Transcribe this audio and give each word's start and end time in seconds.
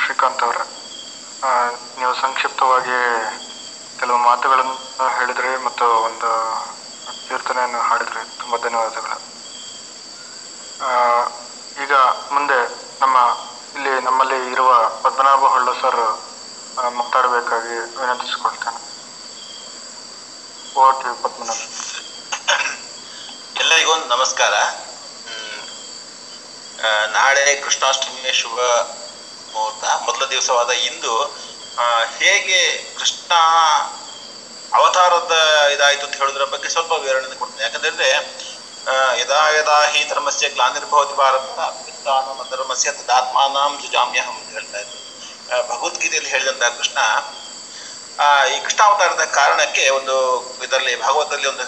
ಶ್ರೀಕಾಂತ್ 0.05 0.43
ಅವರ. 0.43 0.57
ನೀವು 1.99 2.15
ಸಂಕ್ಷಿಪ್ತವಾಗಿ 2.15 3.40
ಕೆಲವು 4.01 4.19
ಮಾತುಗಳನ್ನು 4.27 4.77
ಹೇಳಿದ್ರಿ 5.17 5.53
ಮತ್ತು 5.67 5.87
ಒಂದು 6.07 6.31
ಕೀರ್ತನೆಯನ್ನು 7.27 7.81
ಹಾಡಿದ್ರಿ 7.89 8.23
ತುಂಬ 8.41 8.55
ಧನ್ಯವಾದಗಳು. 8.65 9.19
ಈಗ 11.77 11.95
ಮುಂದೆ 12.33 12.59
ನಮ್ಮ 13.03 13.17
ಇಲ್ಲಿ 13.75 13.93
ನಮ್ಮಲ್ಲಿ 14.01 14.39
ಇರುವ 14.53 14.71
ಪದ್ಮನಾಭ 15.05 15.43
ಹೊಳ್ಳ 15.55 15.71
ಸರ್ 15.81 16.01
ಮಾತಾಡಬೇಕಾಗಿ 16.99 17.75
ವಿನಂತಿಸಿಕೊಳ್ತೇನೆ. 17.97 18.81
ಪದ್ಮನಾಭ. 21.23 21.61
ಎಲ್ಲರಿಗೂ 23.63 23.95
ನಮಸ್ಕಾರ. 24.07 24.55
ನಾಳೆ 27.15 27.45
ಕೃಷ್ಣಾಷ್ಟಮಿಯ 27.63 28.33
ಶುಭ 28.33 28.57
ಮುಹೂರ್ತ. 29.53 29.85
ಮೊದಲ 30.07 30.23
ದಿವಸವಾದ 30.31 30.71
ಇಂದು 30.89 31.15
ಹೇಗೆ 32.19 32.61
ಕೃಷ್ಣ 32.97 33.33
ಅವತಾರದ 34.75 35.33
ಇದಾಯ್ತು 35.67 36.07
ಅಂತ 36.07 36.17
ಹೇಳೋದ್ರ 36.17 36.45
ಬಗ್ಗೆ 36.45 36.69
ಸ್ವಲ್ಪ 36.69 36.93
ವಿವರಣೆ 36.93 37.35
ಕೊಡ್ತೇನೆ. 37.35 37.63
ಯಾಕಂದ್ರೆ 37.63 38.11
ಯದಾ 39.21 39.49
ಯದಾ 39.49 39.87
ಹಿ 39.87 40.09
ಧರ್ಮಸ್ಯ 40.09 40.49
ಗ್ಲಾನಿರ್ಭವತಿ 40.49 41.17
ಭಾರತ 41.17 42.51
ಧರ್ಮಸ್ಯ 42.51 42.93
ತದಾತ್ಮಾನಾಂ 42.93 43.79
ಸುಜಾಮ್ಯಹಂ 43.81 44.37
ಅಂತ 44.37 44.51
ಹೇಳ್ತಾ 44.51 44.79
ಇದ್ರು. 44.79 44.99
ಭಗವದ್ಗೀತೆಯಲ್ಲಿ 45.69 46.31
ಹೇಳಿದಂತ 46.31 46.63
ಕೃಷ್ಣ 46.63 46.99
ಈ 48.57 48.61
ಕೃಷ್ಣಾವತಾರದ 48.61 49.25
ಕಾರಣಕ್ಕೆ 49.25 49.89
ಒಂದು 49.89 50.17
ಇದರಲ್ಲಿ, 50.65 51.03
ಭಾಗವತದಲ್ಲಿ 51.03 51.49
ಒಂದು 51.49 51.65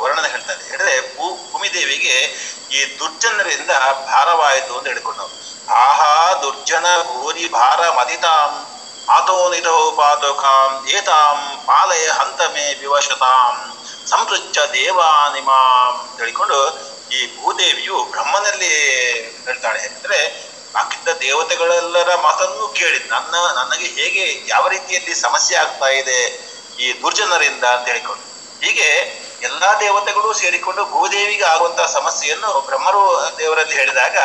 ವರ್ಣನೆ 0.00 0.28
ಹೇಳ್ತಾ 0.28 0.52
ಇದೆ. 0.52 0.64
ಹೇಳಿದ್ರೆ, 0.70 1.16
ಭೂ 1.16 1.52
ಭೂಮಿದೇವಿಗೆ 1.52 2.16
ಈ 2.72 2.98
ದುರ್ಜನರಿಂದ 2.98 3.70
ಭಾರವಾಯಿತು 4.06 4.78
ಅಂತ 4.78 4.86
ಹೇಳ್ಕೊಂಡವ್ರು. 4.86 5.36
ಆಹಾ, 5.72 6.34
ದುರ್ಜನ 6.42 6.86
ಭೂರಿ 7.02 7.48
ಭಾರ 7.48 7.90
ಮದಿತಾಂ 7.90 8.75
ಆತೋ 9.14 9.34
ನಿಧೋ 9.50 9.90
ಪಾತೋಕಾಂ 9.90 10.88
ಏತಾಂ 10.88 11.38
ಪಾಲಯ 11.66 12.06
ಹಂತ 12.10 12.40
ಮೇ 12.54 12.64
ವಿವಶತಾಂ 12.80 13.54
ಸಂಪೃಚ್ಛ 14.06 14.58
ದೇವಾನಿಮಾಂ 14.58 15.92
ಹೇಳಿಕೊಂಡು 16.18 16.58
ಈ 17.12 17.20
ಭೂದೇವಿಯು 17.36 18.04
ಬ್ರಹ್ಮನಲ್ಲಿ 18.04 18.72
ಹೇಳ್ತಾಳೆ. 19.44 19.78
ಅಂದ್ರೆ 19.78 20.18
ಬಾಕಿದ್ದ 20.72 21.08
ದೇವತೆಗಳೆಲ್ಲರ 21.20 22.10
ಮಾತನ್ನು 22.16 22.68
ಕೇಳಿ, 22.68 22.98
ನನ್ನ, 23.08 23.34
ನನಗೆ 23.60 23.86
ಹೇಗೆ 23.88 24.24
ಯಾವ 24.48 24.68
ರೀತಿಯಲ್ಲಿ 24.68 25.14
ಸಮಸ್ಯೆ 25.14 25.56
ಆಗ್ತಾ 25.56 25.86
ಇದೆ 25.86 26.18
ಈ 26.78 27.02
ದುರ್ಜನರಿಂದ 27.02 27.64
ಅಂತ 27.64 27.86
ಹೇಳಿಕೊಂಡು. 27.88 28.24
ಹೀಗೆ 28.60 28.88
ಎಲ್ಲಾ 29.42 29.80
ದೇವತೆಗಳು 29.80 30.32
ಸೇರಿಕೊಂಡು 30.32 30.84
ಭೂದೇವಿಗೆ 30.84 31.44
ಆಗುವಂತಹ 31.44 31.86
ಸಮಸ್ಯೆಯನ್ನು 31.86 32.60
ಬ್ರಹ್ಮರು 32.60 33.02
ದೇವರಲ್ಲಿ 33.38 33.74
ಹೇಳಿದಾಗ 33.74 34.16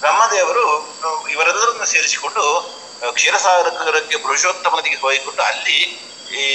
ಬ್ರಹ್ಮದೇವರು 0.00 0.64
ಇವರೆಲ್ಲರನ್ನು 1.30 1.86
ಸೇರಿಸಿಕೊಂಡು 1.86 2.44
ಕ್ಷೀರಸಾಗರಕ್ಕೆ 3.08 4.16
ಪುರುಷೋತ್ತಮನಿಗೆ 4.16 4.96
ಹೋಗಿಕೊಂಡು 4.96 5.42
ಅಲ್ಲಿ 5.42 5.78
ಈ 6.38 6.46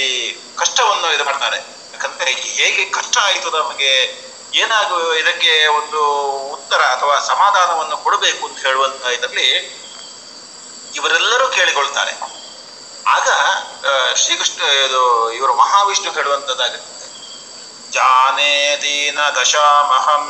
ಕಷ್ಟವನ್ನು 0.58 1.12
ಇದು 1.12 1.24
ಮಾಡ್ತಾರೆ. 1.24 1.56
ಯಾಕಂದ್ರೆ 1.92 2.32
ಹೇಗೆ 2.32 2.84
ಕಷ್ಟ 2.84 3.18
ಆಯಿತು 3.18 3.50
ನಮಗೆ, 3.50 3.92
ಏನಾಗುವ 4.54 5.14
ಇದಕ್ಕೆ 5.14 5.66
ಒಂದು 5.66 6.00
ಉತ್ತರ 6.52 6.80
ಅಥವಾ 6.80 7.20
ಸಮಾಧಾನವನ್ನು 7.20 7.96
ಕೊಡಬೇಕು 7.96 8.46
ಅಂತ 8.46 8.58
ಹೇಳುವಂತ 8.66 9.04
ಇದರಲ್ಲಿ 9.06 9.48
ಇವರೆಲ್ಲರೂ 10.94 11.48
ಕೇಳಿಕೊಳ್ತಾರೆ. 11.48 12.12
ಆಗ 13.06 13.28
ಶ್ರೀಕೃಷ್ಣ, 14.16 14.62
ಇದು 14.62 15.32
ಇವರು 15.32 15.54
ಮಹಾವಿಷ್ಣು 15.54 16.12
ಹೇಳುವಂತದ್ದಾಗಿರುತ್ತೆ. 16.12 17.06
ಜಾನೇ 17.90 18.76
ದೀನ 18.76 19.18
ದಶಾಮಹಂ 19.40 20.24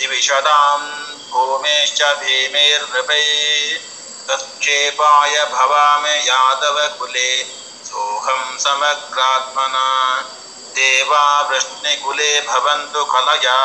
ದಿವಿಷದಾಂ 0.00 0.82
ಭೂಮೇಶ್ಚ 1.30 2.02
ಭೀಮೇರ್ನೃಪೈ. 2.02 3.22
ತತ್ಕ್ಷೇಪಾಯ 3.22 3.93
ಭವಾಮಿ 5.51 6.15
ಯಾದವ 6.25 6.77
ಕುಲೆ 6.97 7.29
ಸೋಹಂ 7.85 8.43
ಸಮಗ್ರಾತ್ಮನ 8.59 9.77
ದೇವಾ 10.75 11.23
ವೃಷ್ಣಿಕುಲೆ 11.41 12.31
ಭವಂತು 12.47 13.01
ಕಲಯಾ 13.05 13.57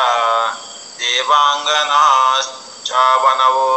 ದೇವಾಂಗನಾಶ್ಚಾವನವೋ 2.37 3.69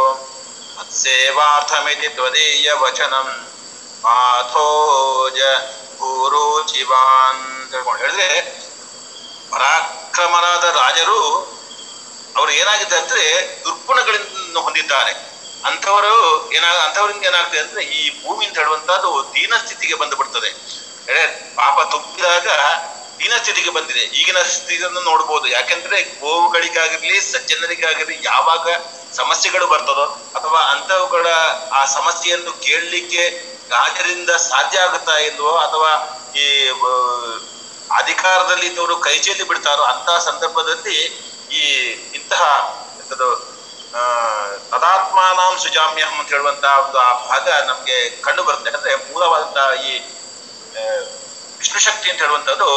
ಮತ್ಸೇವಾರ್ಥಮಿತಿ 0.77 2.09
ತ್ವದೀಯ 2.09 2.69
ವಚನಂ 2.73 3.29
ಮಾಥೋಜ 4.03 5.39
ಭೂರೋಚಿವಾನ್ 5.97 7.43
ಅಂತ 7.53 7.71
ಹೇಳ್ಕೊಂಡು 7.73 8.01
ಹೇಳಿದ್ರೆ 8.01 8.29
ಪರಾಕ್ರಮರಾದ 9.51 10.65
ರಾಜರು 10.77 11.21
ಅವರು 12.35 12.51
ಏನಾಗಿದೆ 12.51 12.97
ಅಂದ್ರೆ 12.97 13.25
ದುರ್ಗುಣಗಳಿಂದ 13.65 14.57
ಹೊಂದಿದ್ದಾರೆ 14.57 15.13
ಅಂಥವರು 15.64 16.14
ಏನಾಗ, 16.56 16.76
ಅಂಥವ್ರಿಂದ 16.86 17.24
ಏನಾಗ್ತದೆ 17.24 17.60
ಅಂದ್ರೆ 17.64 17.82
ಈ 17.92 18.00
ಹೇಳುವಂತಹದ್ದು 18.58 19.10
ದೀನ 19.34 19.52
ಸ್ಥಿತಿಗೆ 19.62 19.96
ಬಂದು 20.02 20.16
ಬಿಡ್ತದೆ. 20.16 20.50
ಪಾಪ 21.58 21.76
ತುಂಬಿದಾಗ 21.92 22.48
ದೀನ 23.20 23.34
ಸ್ಥಿತಿಗೆ 23.38 23.70
ಬಂದಿದೆ. 23.76 24.02
ಈಗಿನ 24.18 24.38
ಸ್ಥಿತಿಯನ್ನು 24.52 25.00
ನೋಡ್ಬೋದು. 25.10 25.46
ಯಾಕೆಂದ್ರೆ 25.56 25.98
ಗೋವುಗಳಿಗಾಗಿರ್ಲಿ 26.22 27.18
ಸಜ್ಜನರಿಗಾಗಿರ್ಲಿ 27.32 28.16
ಯಾವಾಗ 28.24 28.66
ಸಮಸ್ಯೆಗಳು 29.12 29.66
ಬರ್ತದೋ 29.72 30.04
ಅಥವಾ 30.38 30.60
ಅಂಥವುಗಳ 30.72 31.26
ಆ 31.72 31.82
ಸಮಸ್ಯೆಯನ್ನು 31.96 32.52
ಕೇಳಲಿಕ್ಕೆ 32.66 33.22
ರಾಜರಿಂದ 33.70 34.30
ಸಾಧ್ಯ 34.48 34.84
ಆಗುತ್ತಾ 34.86 35.16
ಇಲ್ವೋ 35.28 35.52
ಅಥವಾ 35.66 35.90
ಈ 36.36 36.46
ಅಧಿಕಾರದಲ್ಲಿ 37.90 38.66
ಇದ್ದವರು 38.66 38.96
ಕೈಚೇಲಿ 39.06 39.44
ಬಿಡ್ತಾರೋ 39.50 39.82
ಅಂತಹ 39.92 40.16
ಸಂದರ್ಭದಲ್ಲಿ 40.28 40.98
ಈ 41.50 41.62
ಇಂತಹ 42.18 42.42
ತದಾತ್ಮಾನಾಂ 44.70 45.54
ಸುಜಾಮ್ಯಹಂ 45.62 46.16
ಅಂತ 46.20 46.30
ಹೇಳುವಂತಹ 46.34 46.72
ಒಂದು 46.84 46.98
ಆ 47.08 47.10
ಭಾಗ 47.26 47.46
ನಮಗೆ 47.70 47.96
ಕಂಡು 48.26 48.42
ಬರುತ್ತೆ. 48.46 48.70
ಅಂದ್ರೆ 48.76 48.94
ಮೂಲವಾದಂತಹ 49.10 49.66
ಈ 49.88 49.92
ವಿಷ್ಣು 51.58 51.80
ಶಕ್ತಿ 51.86 52.06
ಅಂತ 52.10 52.20
ಹೇಳುವಂಥದ್ದು 52.24 52.68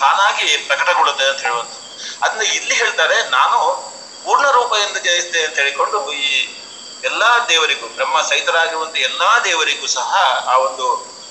ತಾನಾಗಿ 0.00 0.48
ಪ್ರಕಟಗೊಳ್ಳುತ್ತೆ 0.68 1.24
ಅಂತ 1.30 1.40
ಹೇಳುವಂಥದ್ದು. 1.46 1.82
ಅದನ್ನ 2.24 2.44
ಇಲ್ಲಿ 2.58 2.74
ಹೇಳ್ತಾರೆ, 2.82 3.16
ನಾನು 3.36 3.58
ಪೂರ್ಣ 4.24 4.46
ರೂಪ 4.58 4.72
ಎಂದು 4.84 5.00
ಜಯಿಸಿದೆ 5.06 5.40
ಅಂತ 5.46 5.56
ಹೇಳಿಕೊಂಡು 5.62 5.98
ಈ 6.26 6.28
ಎಲ್ಲಾ 7.08 7.30
ದೇವರಿಗೂ, 7.48 7.86
ಬ್ರಹ್ಮ 7.96 8.18
ಸಹಿತರಾಗಿರುವಂತ 8.28 8.96
ಎಲ್ಲಾ 9.08 9.30
ದೇವರಿಗೂ 9.48 9.88
ಸಹ 9.96 10.12
ಆ 10.52 10.54
ಒಂದು 10.66 10.86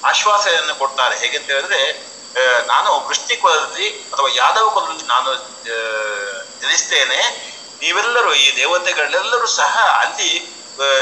ಆಶ್ವಾಸನೆಯನ್ನು 0.09 0.75
ಕೊಡ್ತಾರೆ. 0.81 1.15
ಹೇಗೆ 1.21 1.35
ಅಂತ 1.39 1.49
ಹೇಳಿದ್ರೆ 1.55 1.81
ನಾನು 2.71 2.89
ವೃಷ್ಟಿ 3.07 3.35
ಕುಲದಲ್ಲಿ 3.41 3.87
ಅಥವಾ 4.13 4.29
ಯಾದವ 4.41 4.67
ಕುಲದಲ್ಲಿ 4.75 5.07
ನಾನು 5.15 5.31
ಜನಿಸ್ತೇನೆ. 6.61 7.19
ನೀವೆಲ್ಲರೂ 7.83 8.31
ಈ 8.43 8.47
ದೇವತೆಗಳೆಲ್ಲರೂ 8.61 9.47
ಸಹ 9.59 9.73
ಅಲ್ಲಿ 10.03 10.31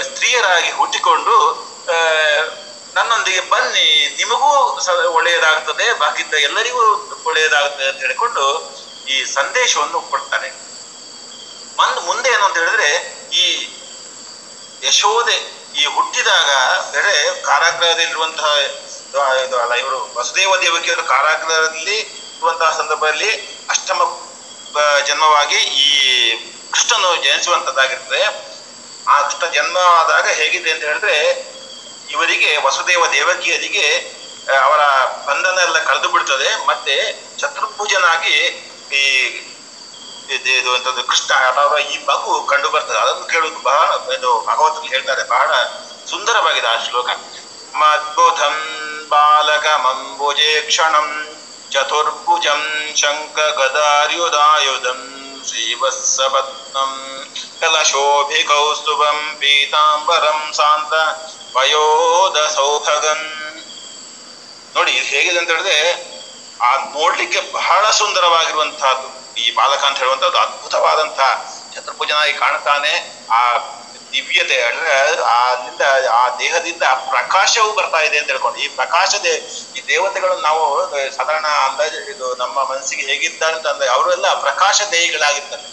ಸ್ತ್ರೀಯರಾಗಿ 0.07 0.72
ಹುಟ್ಟಿಕೊಂಡು 0.80 1.36
ನನ್ನೊಂದಿಗೆ 2.95 3.42
ಬನ್ನಿ, 3.51 3.86
ನಿಮಗೂ 4.19 4.50
ಒಳ್ಳೆಯದಾಗ್ತದೆ, 5.18 5.86
ಬಾಕಿದ್ದ 6.01 6.33
ಎಲ್ಲರಿಗೂ 6.48 6.81
ಒಳ್ಳೆಯದಾಗ್ತದೆ 7.28 7.86
ಅಂತ 7.89 8.00
ಹೇಳಿಕೊಂಡು 8.06 8.45
ಈ 9.13 9.18
ಸಂದೇಶವನ್ನು 9.38 10.00
ಕೊಡ್ತಾರೆ 10.12 10.50
ಮಂದ್ 11.80 12.00
ಮುಂದೆ 12.07 12.30
ಏನು 12.36 12.44
ಅಂತ 12.48 12.57
ಹೇಳಿದ್ರೆ, 12.63 12.89
ಈ 13.42 13.45
ಯಶೋದೆ 14.88 15.38
ಈ 15.80 15.86
ಹುಟ್ಟಿದಾಗ, 15.95 16.50
ಬೇರೆ 16.94 17.16
ಕಾರಾಗೃಹದಲ್ಲಿರುವಂತಹ 17.48 18.51
ಇದು 19.45 19.56
ಅಲ್ಲ, 19.63 19.74
ಇವರು 19.84 20.00
ವಸುದೇವ 20.18 20.51
ದೇವಕಿಯವರು 20.66 21.06
ಕಾರಾಗೃಹದಲ್ಲಿ 21.13 21.98
ಇರುವಂತಹ 22.36 22.69
ಸಂದರ್ಭದಲ್ಲಿ 22.81 23.31
ಅಷ್ಟಮ 23.74 24.00
ಜನ್ಮವಾಗಿ 25.07 25.60
ಈ 25.86 25.89
ಕೃಷ್ಣನು 26.72 27.16
ಜನಿಸುವಂತದ್ದಾಗಿರ್ತದೆ. 27.24 28.22
ಆ 29.08 29.22
ಕೃಷ್ಣ 29.22 29.46
ಜನ್ಮ 29.46 29.78
ಆದಾಗ 29.78 30.28
ಹೇಗಿದೆ 30.28 30.72
ಅಂತ 30.72 30.84
ಹೇಳಿದ್ರೆ, 30.84 31.16
ಇವರಿಗೆ 32.10 32.58
ವಸುದೇವ 32.66 33.06
ದೇವಕಿಯರಿಗೆ 33.08 33.88
ಅವರ 34.64 34.80
ಬಂಧನ 35.28 35.60
ಎಲ್ಲ 35.62 35.84
ಕಳೆದು 35.84 36.10
ಬಿಡ್ತದೆ. 36.10 36.66
ಮತ್ತೆ 36.66 36.96
ಚತುರ್ಭುಜನಾಗಿ 37.38 38.38
ಈ 38.94 39.06
ಇದು 40.34 41.08
ಕೃಷ್ಣ 41.08 41.34
ಅಥವಾ 41.34 41.78
ಈ 41.78 42.06
ಮಗು 42.06 42.44
ಕಂಡು 42.44 42.70
ಬರ್ತದೆ. 42.70 42.98
ಅದನ್ನು 42.98 43.28
ಕೇಳುವುದು 43.28 43.60
ಬಹಳ, 43.60 44.14
ಇದು 44.14 44.46
ಭಗವತಲ್ಲಿ 44.48 44.90
ಹೇಳ್ತಾರೆ, 44.90 45.24
ಬಹಳ 45.30 45.52
ಸುಂದರವಾಗಿದೆ 46.10 46.68
ಆ 46.68 46.84
ಶ್ಲೋಕ. 46.90 47.10
ಮದ್ಭುತಂ 47.76 48.56
ಬಾಲಕಮಂಬುಜೇ 49.10 50.62
ಕ್ಷಣಂ 50.62 51.28
ಚತುರ್ಭುಜಂ 51.72 52.94
ಶಂಖ 52.96 53.40
ಗದಾರ್ಯುದಾಯುಧಂ 53.40 55.02
ಕೌಸ್ತುಭಂ 58.48 59.18
ಪೀತಾಂಬರಂ 59.40 60.40
ಶಾಂತ 60.54 60.94
ವಯೋಧ 61.56 62.38
ಸೌಭಗನ್ 62.56 63.28
ನೋಡಿ, 64.76 64.92
ಇದು 64.92 65.06
ಹೇಗಿದೆ 65.06 65.40
ಅಂತ 65.40 65.50
ಹೇಳಿದ್ರೆ, 65.50 65.78
ಆ 66.62 66.70
ನೋಡ್ಲಿಕ್ಕೆ 66.76 67.40
ಬಹಳ 67.54 67.92
ಸುಂದರವಾಗಿರುವಂತಹದ್ದು, 67.92 69.10
ಈ 69.42 69.56
ಬಾಲಕ 69.56 69.84
ಅಂತ 69.84 69.98
ಹೇಳುವಂತದ್ದು 69.98 70.38
ಅದ್ಭುತವಾದಂತಹ 70.38 71.30
ಚತುರ್ಭುಜನಾಗಿ 71.74 72.34
ಕಾಣ್ತಾನೆ. 72.34 72.94
ಆ 73.32 73.42
ದಿವ್ಯತೆ 74.13 74.58
ಅಂದ್ರೆ 74.69 74.94
ಆ 75.34 75.38
ಅಲ್ಲಿಂದ 75.52 75.84
ಆ 76.19 76.24
ದೇಹದಿಂದ 76.42 76.84
ಪ್ರಕಾಶವು 77.12 77.69
ಬರ್ತಾ 77.80 78.00
ಇದೆ 78.08 78.18
ಅಂತ 78.19 78.30
ಹೇಳ್ಕೊಂಡು, 78.34 78.60
ಈ 78.66 78.68
ಪ್ರಕಾಶದೆ 78.80 79.34
ಈ 79.78 79.81
ದೇವತೆಗಳನ್ನು 79.88 80.44
ನಾವು 80.50 80.63
ಸಾಧಾರಣ 81.18 81.48
ಅಂದಾಜು, 81.68 82.00
ಇದು 82.13 82.28
ನಮ್ಮ 82.36 82.58
ಮನಸ್ಸಿಗೆ 82.72 83.04
ಹೇಗಿದ್ದಾರೆ 83.10 83.56
ಅಂತ 83.58 83.68
ಅಂದ್ರೆ 83.74 83.90
ಅವರೆಲ್ಲ 83.96 84.28
ಪ್ರಕಾಶ 84.46 84.81
ದೇಹಿಗಳಾಗಿರ್ತಾರೆ. 84.96 85.66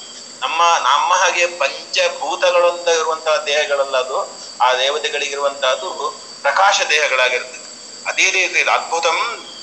ನಮ್ಮ 0.43 0.63
ನಮ್ಮ 0.89 1.11
ಹಾಗೆ 1.21 1.47
ಪಂಚಭೂತಗಳಂತ 1.63 2.89
ಇರುವಂತಹ 2.99 3.37
ದೇಹಗಳಲ್ಲ 3.51 3.97
ಅದು, 4.07 4.19
ಆ 4.65 4.69
ದೇವತೆಗಳಿಗಿರುವಂತಹದ್ದು 4.83 6.11
ಪ್ರಕಾಶ 6.43 6.81
ದೇಹಗಳಾಗಿರ್ತದೆ. 6.91 7.65
ಅದೇ 8.11 8.27
ರೀತಿ 8.37 8.61
ಅದ್ಭುತಂ 8.77 9.19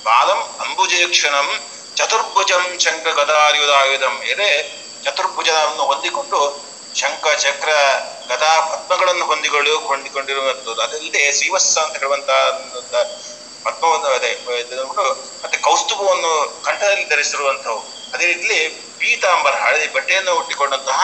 ಬಾಲಂ 0.08 0.42
ಅಂಬುಜೇಕ್ಷಣಂ 0.64 1.48
ಚತುರ್ಭುಜಂ 1.98 2.64
ಶಂಕ 2.84 3.06
ಗದಾಯುಧಾಯುಧಂ 3.20 4.16
ಇದೆ 4.32 4.50
ಚತುರ್ಭುಜವನ್ನು 5.06 5.84
ಹೊಂದಿಕೊಂಡು 5.92 6.40
ಶಂಖ, 7.00 7.26
ಚಕ್ರ, 7.44 7.72
ಗದಾ 8.30 8.52
ಪದ್ಮಗಳನ್ನು 8.72 9.26
ಹೊಂದಿಕೊಳ್ಳು 9.32 9.74
ಹೊಂದಿಕೊಂಡಿರುವಂಥದ್ದು 9.90 10.82
ಅದಲ್ಲದೆ 10.86 11.24
ಶ್ರೀವತ್ಸ 11.38 11.76
ಅಂತ 11.86 11.96
ಹೇಳುವಂತಹ 11.98 12.42
ಪದ್ಮವನ್ನು 13.66 14.10
ಅದೇ 14.18 14.32
ಮತ್ತೆ 15.44 15.58
ಕೌಸ್ತುಭವನ್ನು 15.68 16.32
ಕಂಠದಲ್ಲಿ 16.66 17.06
ಧರಿಸಿರುವಂಥವು. 17.10 17.80
ಅದೇ 18.14 18.26
ರೀತಿಲಿ 18.32 18.60
ಪೀತಾಂಬರ, 19.00 19.54
ಹಳದಿ 19.64 19.88
ಬಟ್ಟೆಯನ್ನು 19.96 20.34
ಹುಟ್ಟಿಕೊಂಡಂತಹ 20.36 21.00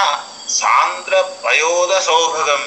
ಸಾಂದ್ರ 0.59 1.13
ಭಯೋದ 1.45 1.93
ಸೌಭಗಂ 1.99 2.63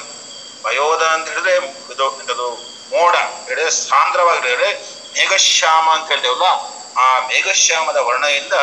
ಭಯೋದ 0.65 1.03
ಅಂತ 1.15 1.27
ಹೇಳಿದ್ರೆ 1.29 1.55
ಇದು 1.93 2.05
ಎಂತದು 2.21 2.47
ಮೋಡ 2.91 3.15
ಹೇಳಿದ್ರೆ 3.47 3.71
ಸಾಂದ್ರವಾಗಿರೋ 3.71 4.69
ಮೇಘಶ್ಯಾಮ 5.15 5.85
ಅಂತ 5.95 6.07
ಹೇಳ್ತೇವಲ್ಲ, 6.11 6.47
ಆ 7.03 7.05
ಮೇಘಶ್ಯಾಮದ 7.27 7.99
ವರ್ಣದಿಂದ 8.07 8.55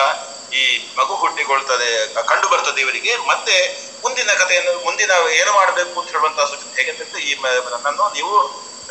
ಈ 0.61 0.65
ಮಗು 0.99 1.15
ಹುಟ್ಟಿಕೊಳ್ತದೆ, 1.23 1.91
ಕಂಡು 2.31 2.49
ಬರ್ತದೆ 2.49 2.81
ಇವರಿಗೆ. 2.81 3.13
ಮತ್ತೆ 3.31 3.57
ಮುಂದಿನ 4.03 4.31
ಕಥೆಯನ್ನು 4.41 4.73
ಮುಂದಿನ 4.87 5.13
ಏನು 5.41 5.53
ಮಾಡಬೇಕು 5.59 5.95
ಅಂತ 6.01 6.09
ಹೇಳುವಂತಹ 6.15 6.45
ಸೂಚನೆ 6.51 6.73
ಹೇಗೆ 6.79 6.91
ಅಂತ 6.95 7.17
ಈ 7.29 7.33
ನನ್ನನ್ನು 7.75 8.07
ನೀವು 8.17 8.35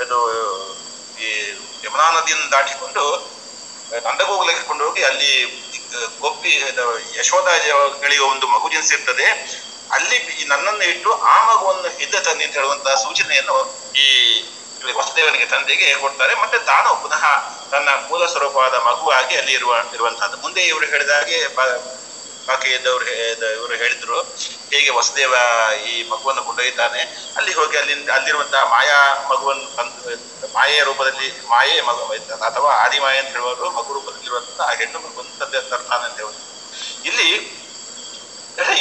ಇದು, 0.04 0.20
ಈ 1.26 1.28
ಯಮುನಾ 1.86 2.06
ನದಿಯನ್ನು 2.18 2.48
ದಾಟಿಕೊಂಡು 2.52 3.04
ನಂದಗೋಗುಲಕ್ಕೆ 4.06 4.64
ಕೊಂಡು 4.68 4.84
ಹೋಗಿ 4.88 5.02
ಅಲ್ಲಿ 5.10 5.32
ಗೊಬ್ಬಿ 6.24 6.54
ಯಶೋಧ 7.20 7.48
ಗಳಿಯೋ 8.04 8.24
ಒಂದು 8.34 8.46
ಮಗು 8.48 8.68
ಜನಿಸಿರ್ತದೆ. 8.76 9.28
ಅಲ್ಲಿ 9.96 10.18
ನನ್ನನ್ನು 10.52 10.86
ಇಟ್ಟು 10.92 11.12
ಆ 11.34 11.36
ಮಗುವನ್ನು 11.48 11.90
ಹಿಂದೆ 12.00 12.20
ತನ್ನಿ 12.28 12.44
ಅಂತ 12.46 12.56
ಹೇಳುವಂತಹ 12.60 12.94
ಸೂಚನೆಯನ್ನು 13.04 13.58
ಈ 14.04 14.08
ವಸುದೇವನಿಗೆ 15.00 15.48
ತಂದೆಗೆ 15.54 15.88
ಕೊಡ್ತಾರೆ. 16.04 16.34
ಮತ್ತೆ 16.44 16.58
ತಾನು 16.72 16.90
ಪುನಃ 17.02 17.24
ತನ್ನ 17.72 17.90
ಮೂಲ 18.10 18.22
ಸ್ವರೂಪವಾದ 18.32 18.76
ಮಗುವಾಗಿ 18.88 19.34
ಅಲ್ಲಿ 19.42 19.54
ಇರುವ, 19.60 19.74
ಇರುವಂತಹದ್ದು. 19.96 20.38
ಮುಂದೆ 20.46 20.62
ಇವರು 20.72 20.86
ಹೇಳಿದ 20.94 21.12
ಹಾಗೆ 21.18 21.40
ಇದ್ದವರು 22.76 23.06
ಇವರು 23.58 23.74
ಹೇಳಿದ್ರು, 23.84 24.18
ಹೇಗೆ 24.74 24.92
ವಸುದೇವ 24.98 25.34
ಈ 25.92 25.94
ಮಗುವನ್ನು 26.12 26.44
ಕೊಂಡೊಯ್ತಾನೆ 26.48 27.02
ಅಲ್ಲಿ 27.38 27.54
ಹೋಗಿ 27.60 27.76
ಅಲ್ಲಿ 27.78 27.94
ಅಲ್ಲಿರುವಂತಹ 28.18 28.64
ಮಾಯಾ 28.76 29.00
ಮಗುವನ್ನು 29.32 29.68
ತಂದು, 29.78 30.18
ಮಾಯೆಯ 30.58 30.84
ರೂಪದಲ್ಲಿ 30.90 31.28
ಮಾಯೆ 31.54 31.78
ಮಗು, 31.90 32.04
ಅಥವಾ 32.50 32.70
ಆದಿಮಾಯ 32.86 33.18
ಅಂತ 33.24 33.32
ಹೇಳುವರು 33.38 33.70
ಮಗು 33.80 33.94
ರೂಪದಲ್ಲಿರುವಂತಹ 33.98 34.70
ಹೆಣ್ಣು 34.82 35.00
ಮಗುವನ್ನು 35.00 35.34
ತಂದೆ 35.42 35.62
ತರ್ತಾನೆ 35.72 36.06
ಅಂತ 36.10 36.18
ಹೇಳಿ 36.24 36.40
ಇಲ್ಲಿ 37.10 37.30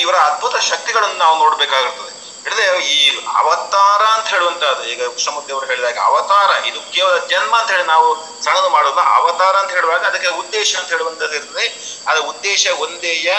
ಇವರ 0.05 0.17
ಅದ್ಭುತ 0.29 0.55
ಶಕ್ತಿಗಳನ್ನು 0.71 1.19
ನಾವು 1.25 1.35
ನೋಡ್ಬೇಕಾಗುತ್ತದೆ. 1.43 2.10
ಹಿಡಿದ್ರೆ 2.45 2.67
ಈ 2.95 2.99
ಅವತಾರ 3.41 4.03
ಅಂತ 4.17 4.27
ಹೇಳುವಂತಹದ್ದು, 4.35 4.85
ಈಗ 4.93 5.01
ಕೃಷ್ಣಮೂರ್ತಿ 5.15 5.53
ಅವರು 5.57 5.67
ಹೇಳಿದಾಗ 5.67 5.99
ಅವತಾರ, 6.11 6.51
ಇದು 6.69 6.79
ಕೇವಲ 6.95 7.17
ಜನ್ಮ 7.33 7.53
ಅಂತ 7.61 7.71
ಹೇಳಿ 7.75 7.87
ನಾವು 7.95 8.09
ಸಣ್ಣದು 8.45 8.71
ಮಾಡೋದು 8.77 9.03
ಅವತಾರ 9.19 9.55
ಅಂತ 9.63 9.71
ಹೇಳುವಾಗ 9.79 10.05
ಅದಕ್ಕೆ 10.11 10.31
ಉದ್ದೇಶ 10.43 10.71
ಅಂತ 10.81 10.89
ಹೇಳುವಂತದ್ದು 10.95 11.37
ಇರ್ತದೆ. 11.41 11.67
ಅದರ 12.09 12.23
ಉದ್ದೇಶ 12.33 12.67
ಒಂದೇಯ 12.87 13.31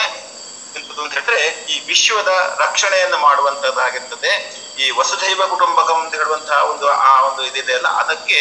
ಅಂತ 0.76 1.14
ಹೇಳಿದ್ರೆ 1.14 1.40
ಈ 1.74 1.78
ವಿಶ್ವದ 1.88 2.32
ರಕ್ಷಣೆಯನ್ನು 2.64 3.18
ಮಾಡುವಂತದ್ದಾಗಿರ್ತದೆ 3.28 4.32
ಈ 4.84 4.86
ವಸುದೈವ 5.00 5.42
ಕುಟುಂಬಕಂ 5.54 5.98
ಅಂತ 6.04 6.14
ಹೇಳುವಂತಹ 6.22 6.60
ಒಂದು, 6.72 6.86
ಆ 7.10 7.14
ಒಂದು 7.28 7.42
ಇದಿದೆ 7.50 7.74
ಅಲ್ಲ, 7.80 7.90
ಅದಕ್ಕೆ 8.04 8.40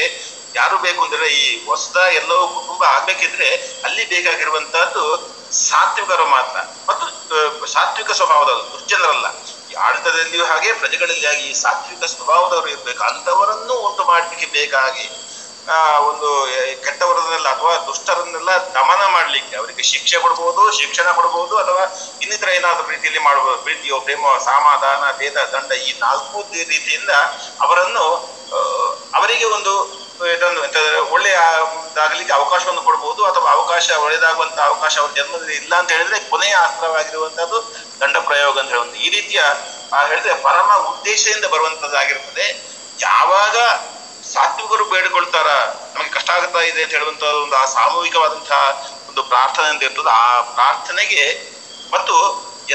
ಯಾರು 0.55 0.77
ಬೇಕು 0.85 1.01
ಅಂದ್ರೆ 1.07 1.27
ಈ 1.41 1.45
ಹೊಸದ 1.67 1.99
ಎಲ್ಲವೂ 2.21 2.45
ಕುಟುಂಬ 2.59 2.83
ಆಗ್ಬೇಕಿದ್ರೆ 2.95 3.49
ಅಲ್ಲಿ 3.87 4.05
ಬೇಕಾಗಿರುವಂತಹದ್ದು 4.13 5.05
ಸಾತ್ವಿಕರು 5.69 6.27
ಮಾತ್ರ. 6.37 6.59
ಮತ್ತು 6.89 7.67
ಸಾತ್ವಿಕ 7.75 8.11
ಸ್ವಭಾವದ 8.21 8.53
ದುರ್ಜನರಲ್ಲ. 8.73 9.27
ಆಡಳಿತದಲ್ಲಿಯೂ 9.75 10.45
ಹಾಗೆ, 10.45 10.73
ಪ್ರಜೆಗಳಲ್ಲಿ 10.73 11.27
ಆಗಿ 11.27 11.55
ಸಾತ್ವಿಕ 11.55 12.05
ಸ್ವಭಾವದವರು 12.05 12.69
ಇರ್ಬೇಕು. 12.69 13.05
ಅಂತವರನ್ನು 13.05 13.75
ಉಂಟು 13.75 14.05
ಮಾಡಲಿಕ್ಕೆ 14.05 14.47
ಬೇಕಾಗಿ, 14.47 15.11
ಆ, 15.69 15.99
ಒಂದು 15.99 16.47
ಕೆಟ್ಟವರನ್ನೆಲ್ಲ 16.85 17.49
ಅಥವಾ 17.49 17.77
ದುಷ್ಟರನ್ನೆಲ್ಲ 17.77 18.51
ದಮನ 18.75 19.07
ಮಾಡ್ಲಿಕ್ಕೆ 19.07 19.57
ಅವರಿಗೆ 19.57 19.83
ಶಿಕ್ಷೆ 19.83 20.19
ಕೊಡ್ಬೋದು, 20.19 20.73
ಶಿಕ್ಷಣ 20.73 21.13
ಕೊಡ್ಬೋದು, 21.13 21.57
ಅಥವಾ 21.57 22.13
ಇನ್ನಿತರ 22.23 22.49
ಏನಾದರೂ 22.49 22.89
ರೀತಿಯಲ್ಲಿ 22.89 23.21
ಮಾಡಬಹುದು 23.21 23.63
ಪ್ರೀತಿಯೋ, 23.63 24.01
ಪ್ರೇಮ, 24.01 24.39
ಸಮಾಧಾನ, 24.39 25.17
ಭೇದ, 25.17 25.37
ದಂಡ 25.37 25.73
ಈ 25.73 25.99
ನಾಲ್ಕು 25.99 26.41
ರೀತಿಯಿಂದ 26.53 27.11
ಅವರನ್ನು 27.61 28.07
ಅವರಿಗೆ 29.15 29.45
ಒಂದು 29.45 30.00
ಇದೊಂದು 30.35 30.61
ಒಳ್ಳೆಯ 31.15 31.37
ಆಗಲಿಕ್ಕೆ 32.05 32.33
ಅವಕಾಶವನ್ನು 32.39 32.83
ಕೊಡಬಹುದು 32.89 33.23
ಅಥವಾ 33.31 33.49
ಅವಕಾಶ 33.57 33.91
ಒಳ್ಳೆದಾಗುವಂತ 34.05 34.59
ಅವಕಾಶ 34.71 34.95
ಅವ್ರ 35.03 35.11
ಜನ್ಮದಲ್ಲಿ 35.19 35.55
ಇಲ್ಲ 35.63 35.73
ಅಂತ 35.81 35.91
ಹೇಳಿದ್ರೆ 35.97 36.19
ಕೊನೆಯ 36.33 36.55
ಅಸ್ತ್ರವಾಗಿರುವಂತಹದ್ದು 36.67 37.61
ದಂಡ 38.01 38.17
ಪ್ರಯೋಗ 38.29 38.55
ಅಂತ 38.61 38.71
ಹೇಳುವಂತ 38.75 38.97
ಈ 39.07 39.11
ರೀತಿಯ 39.17 39.41
ಹೇಳಿದ್ರೆ 40.11 40.35
ಪರಮ 40.49 40.71
ಉದ್ದೇಶದಿಂದ 40.91 41.47
ಬರುವಂತದ್ದಾಗಿರ್ತದೆ 41.55 42.47
ಯಾವಾಗ 43.09 43.57
ಸಾತ್ವಿಕರು 44.33 44.85
ಬೇಡಿಕೊಳ್ತಾರ, 44.85 45.49
ನಮಗೆ 45.95 46.11
ಕಷ್ಟ 46.17 46.31
ಆಗ್ತಾ 46.31 46.61
ಇದೆ 46.71 46.81
ಅಂತ 46.83 46.93
ಹೇಳುವಂತ 46.97 47.23
ಒಂದು, 47.43 47.57
ಆ 47.57 47.65
ಸಾಮೂಹಿಕವಾದಂತಹ 47.77 48.61
ಒಂದು 49.09 49.23
ಪ್ರಾರ್ಥನೆ 49.33 49.69
ಅಂತ 49.69 49.83
ಇರ್ತದೆ. 49.83 50.11
ಆ 50.25 50.41
ಪ್ರಾರ್ಥನೆಗೆ 50.57 51.25
ಮತ್ತು 51.93 52.15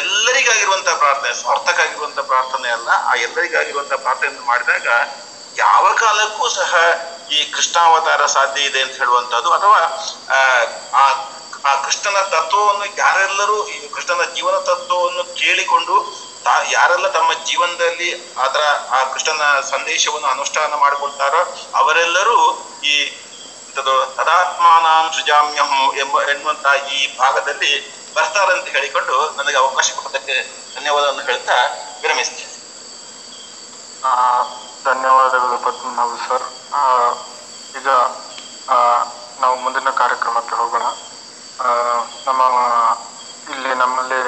ಎಲ್ಲರಿಗಾಗಿರುವಂತಹ 0.02 0.96
ಪ್ರಾರ್ಥನೆ, 1.04 1.34
ಸ್ವಾರ್ಥಕ್ಕಾಗಿರುವಂತಹ 1.42 2.26
ಪ್ರಾರ್ಥನೆ 2.32 2.70
ಅಲ್ಲ, 2.78 2.90
ಆ 3.10 3.14
ಎಲ್ಲರಿಗಾಗಿರುವಂತಹ 3.28 4.00
ಪ್ರಾರ್ಥನೆಯನ್ನು 4.06 4.46
ಮಾಡಿದಾಗ 4.52 4.88
ಯಾವ 5.58 5.94
ಕಾಲಕ್ಕೂ 5.94 6.46
ಸಹ 6.60 6.74
ಈ 7.30 7.52
ಕೃಷ್ಣಾವತಾರ 7.52 8.26
ಸಾಧ್ಯ 8.26 8.62
ಇದೆ 8.62 8.82
ಅಂತ 8.82 8.96
ಹೇಳುವಂತದ್ದು 8.98 9.52
ಅಥವಾ 9.52 9.80
ಆ, 10.94 11.04
ಆ 11.66 11.76
ಕೃಷ್ಣನ 11.76 12.22
ತತ್ವವನ್ನು 12.22 12.86
ಯಾರೆಲ್ಲರೂ 12.98 13.68
ಈ 13.68 13.88
ಕೃಷ್ಣನ 13.88 14.24
ಜೀವನ 14.36 14.60
ತತ್ವವನ್ನು 14.60 15.24
ಕೇಳಿಕೊಂಡು 15.36 16.26
ಯಾರೆಲ್ಲ 16.72 17.08
ತಮ್ಮ 17.08 17.34
ಜೀವನದಲ್ಲಿ 17.34 18.10
ಅದರ 18.38 18.62
ಆ 18.90 19.04
ಕೃಷ್ಣನ 19.04 19.42
ಸಂದೇಶವನ್ನು 19.62 20.28
ಅನುಷ್ಠಾನ 20.28 20.74
ಮಾಡಿಕೊಳ್ತಾರೋ 20.76 21.42
ಅವರೆಲ್ಲರೂ 21.76 22.38
ಈ 22.84 22.96
ತದಾತ್ಮಾನ 24.18 24.86
ಸೃಜಾಮ್ಯಹಂ 25.16 25.98
ಎಂಬ 25.98 26.22
ಎನ್ನುವಂತಹ 26.22 26.74
ಈ 26.92 27.18
ಭಾಗದಲ್ಲಿ 27.18 27.72
ಬರ್ತಾರಂತ 28.14 28.68
ಹೇಳಿಕೊಂಡು 28.68 29.34
ನನಗೆ 29.38 29.58
ಅವಕಾಶ 29.58 29.92
ಕೊಟ್ಟದಕ್ಕೆ 29.96 30.36
ಧನ್ಯವಾದವನ್ನು 30.76 31.24
ಹೇಳ್ತಾ 31.24 31.54
ವಿರಮಿಸ್ತೇನೆ. 32.02 32.52
ಧನ್ಯವಾದಗಳು. 34.84 35.45
ಪದ್ಮನಾಭ 35.66 36.12
ಸರ್. 36.28 36.46
ಈಗ 37.74 37.90
ನಾವು 39.44 39.56
ಮುಂದಿನ 39.64 39.90
ಕಾರ್ಯಕ್ರಮಕ್ಕೆ 40.02 40.56
ಹೋಗೋಣ. 40.62 40.86
ನಮ್ಮ, 42.28 42.42
ಇಲ್ಲಿ 43.54 43.72
ನಮ್ಮಲ್ಲಿ 43.84 44.22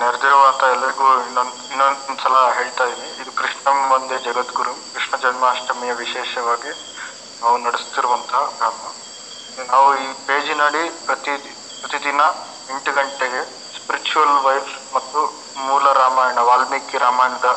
ನೆರೆದಿರುವಂತ 0.00 0.62
ಎಲ್ಲರಿಗೂ 0.74 1.06
ಇನ್ನೊಂದ್ 1.26 1.54
ಇನ್ನೊಂದ್ಸಲ 1.72 2.36
ಹೇಳ್ತಾ 2.58 2.84
ಇದ್ದೀನಿ. 2.90 3.08
ಇದು 3.22 3.30
ಕೃಷ್ಣ 3.40 3.64
ಒಂದೇ 3.96 4.16
ಜಗದ್ಗುರು. 4.26 4.74
ಕೃಷ್ಣ 4.94 5.14
ಜನ್ಮಾಷ್ಟಮಿಯ 5.24 5.92
ವಿಶೇಷವಾಗಿ 6.02 6.72
ನಾವು 7.42 7.56
ನಡೆಸ್ತಿರುವಂತಹ 7.66 8.42
ಕ್ರಮ 8.58 8.82
ನಾವು 9.70 9.88
ಈ 10.04 10.06
ಪೇಜಿನಡಿ 10.28 10.82
ಪ್ರತಿ, 11.06 11.34
ಪ್ರತಿದಿನ 11.80 12.22
ಎಂಟು 12.72 12.90
ಗಂಟೆಗೆ 12.98 13.40
ಸ್ಪಿರಿಚುವಲ್ 13.76 14.36
ವೈಫ್ 14.46 14.72
ಮತ್ತು 14.96 15.20
ಮೂಲ 15.66 15.92
ರಾಮಾಯಣ, 16.02 16.38
ವಾಲ್ಮೀಕಿ 16.48 16.96
ರಾಮಾಯಣದ 17.06 17.48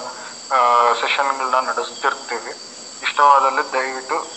ಸೆಷನ್ಗಳನ್ನ 1.02 1.68
ನಡೆಸ್ತಿರ್ತೀವಿ. 1.70 2.52
ಇಷ್ಟವಾದಲ್ಲಿ 3.02 3.74
ದಯವಿಟ್ಟು 3.74 4.36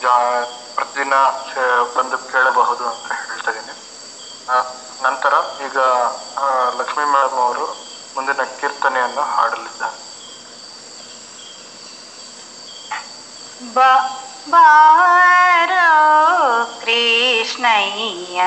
ಜಾ- 0.00 0.46
ಪ್ರತಿದಿನ 0.74 1.14
ಬಂದು 1.94 2.18
ಕೇಳಬಹುದು 2.18 2.88
ಅಂತ 2.88 3.12
ಹೇಳ್ತಾ 3.12 3.50
ಇದ್ದೀನಿ. 3.50 3.76
ನಂತರ 5.02 5.34
ಈಗ 5.66 5.78
ಲಕ್ಷ್ಮೀ 6.78 7.04
ಮೇಡಮ್ 7.04 7.38
ಅವರು 7.38 7.64
ಮುಂದಿನ 8.16 8.44
ಕೀರ್ತನೆಯನ್ನು 8.44 9.20
ಹಾಡಲಿದ್ದಾರೆ. 9.20 10.10
ಬಾರೋ 14.50 15.86
ಕೃಷ್ಣಯ್ಯ. 16.80 18.42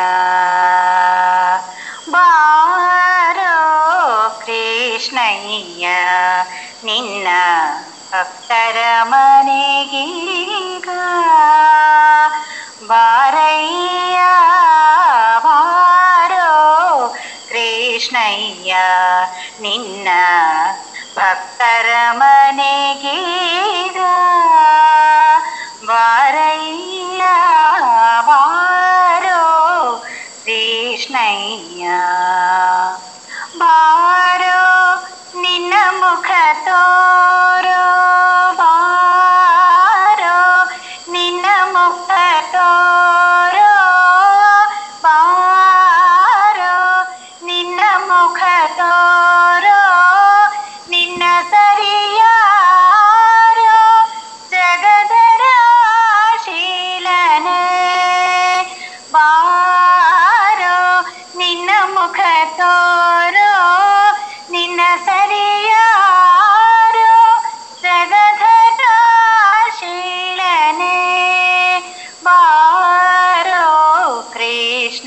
ನಿನ್ನ 6.84 7.28
ಭಕ್ತರ 8.12 8.78
ಮನೆಗೀಗ 9.04 10.90
ಬಾರಯ್ಯ 12.84 14.20
ಬಾರೋ 15.40 16.50
ಕೃಷ್ಣಯ್ಯ 17.48 18.74
ನಿನ್ನ 19.60 20.10
ಭಕ್ತರ 21.18 21.90
ಮನೆಗೀಗ 22.14 23.23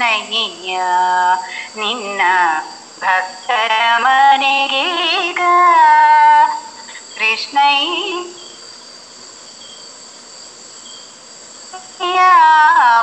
ಕೃಷ್ಣಯ್ಯ 0.06 0.80
ನಿನ್ನ 1.76 2.22
ಭಕ್ತರ 3.02 3.72
ಮನೆಗೀಗ 3.98 5.40
ಕೃಷ್ಣಯ್ಯ 7.16 8.34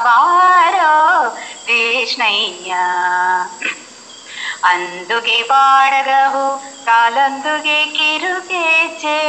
ಬಾರೋ 0.06 0.94
ಕೃಷ್ಣಯ್ಯ 1.68 2.74
ಅಂದುಗೆ 4.64 5.50
ಬಾಡಗವು 5.50 6.46
ಕಾಲೊಂದುಗೆ 6.86 7.86
ಕಿರುಗೆಚ್ಚೆ 7.98 9.20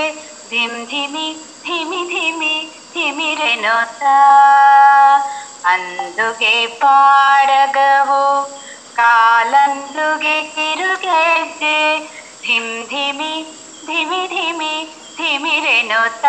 ಧಿಮ್ 0.50 0.86
ಧಿಮಿ 0.86 1.28
ಧಿಮಿ 1.66 2.02
ಧಿಮಿ 2.12 2.54
ಧಿಮಿರೆನೋತ 2.94 4.02
ಅಂದುಗೆ 5.65 6.53
ಬಾಡಗವು 6.81 8.23
ಕಾಲಂದುಗೆ 8.95 10.37
ಕಿರುಗೆಜ್ಜೆ 10.55 11.77
ಧಿಮ್ 12.45 12.73
ಧಿಮಿ 12.89 13.33
ಧಿಮಿ 13.87 14.21
ಧಿಮಿ 14.27 14.73
ಧಿಮಿರೆನೋತ 15.17 16.25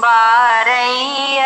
ಬಾರಯ್ಯ 0.00 1.42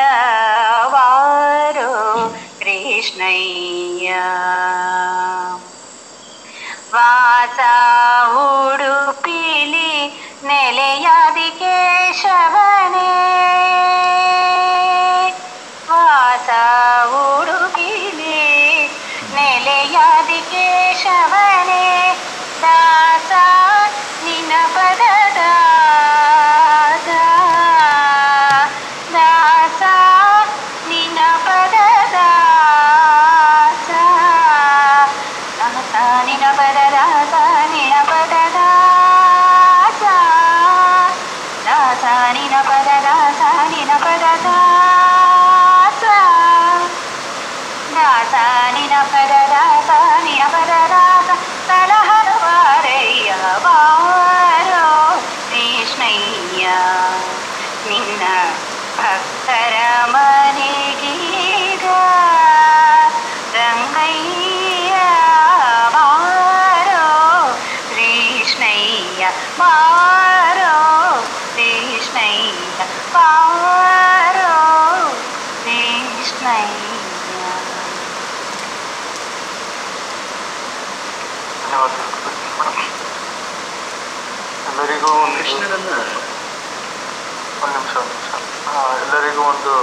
ಎಲ್ಲರಿಗೂ 89.32 89.44
ಒಂದು 89.52 89.74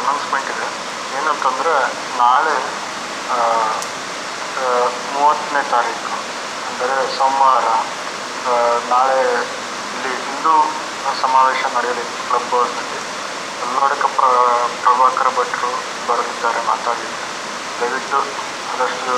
ಅನೌನ್ಸ್ಮೆಂಟ್ 0.00 0.50
ಇದೆ. 0.52 0.66
ಏನಂತಂದರೆ 1.16 1.72
ನಾಳೆ 2.20 2.54
ಮೂವತ್ತನೇ 5.14 5.62
ತಾರೀಕು, 5.72 6.14
ಅಂದರೆ 6.68 6.96
ಸೋಮವಾರ 7.16 7.66
ನಾಳೆ 8.92 9.18
ಇಲ್ಲಿ 9.94 10.12
ಹಿಂದೂ 10.28 10.54
ಸಮಾವೇಶ 11.22 11.60
ನಡೆಯಲಿದೆ 11.76 12.14
ಕ್ಲಬ್ 12.30 12.48
ಹೌಸ್ನಲ್ಲಿ 12.54 12.98
ಎಲ್ಲೋಡಕ 13.66 14.04
ಪ್ರ, 14.16 14.30
ಪ್ರಭಾಕರ 14.84 15.28
ಭಟ್ರು 15.38 15.70
ಬರಲಿದ್ದಾರೆ 16.08 16.62
ಮಾತಾಡಲಿಕ್ಕೆ 16.70 17.26
ದಯವಿಟ್ಟು 17.80 18.20
ಆದಷ್ಟು 18.72 19.14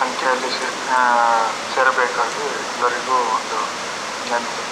ಸಂಖ್ಯೆಯಲ್ಲಿ 0.00 0.50
ಸೇರಬೇಕಾಗಿ 1.74 2.46
ಎಲ್ಲರಿಗೂ 2.72 3.18
ಒಂದು 3.36 3.60
ವಿನಂತಿ. 4.22 4.64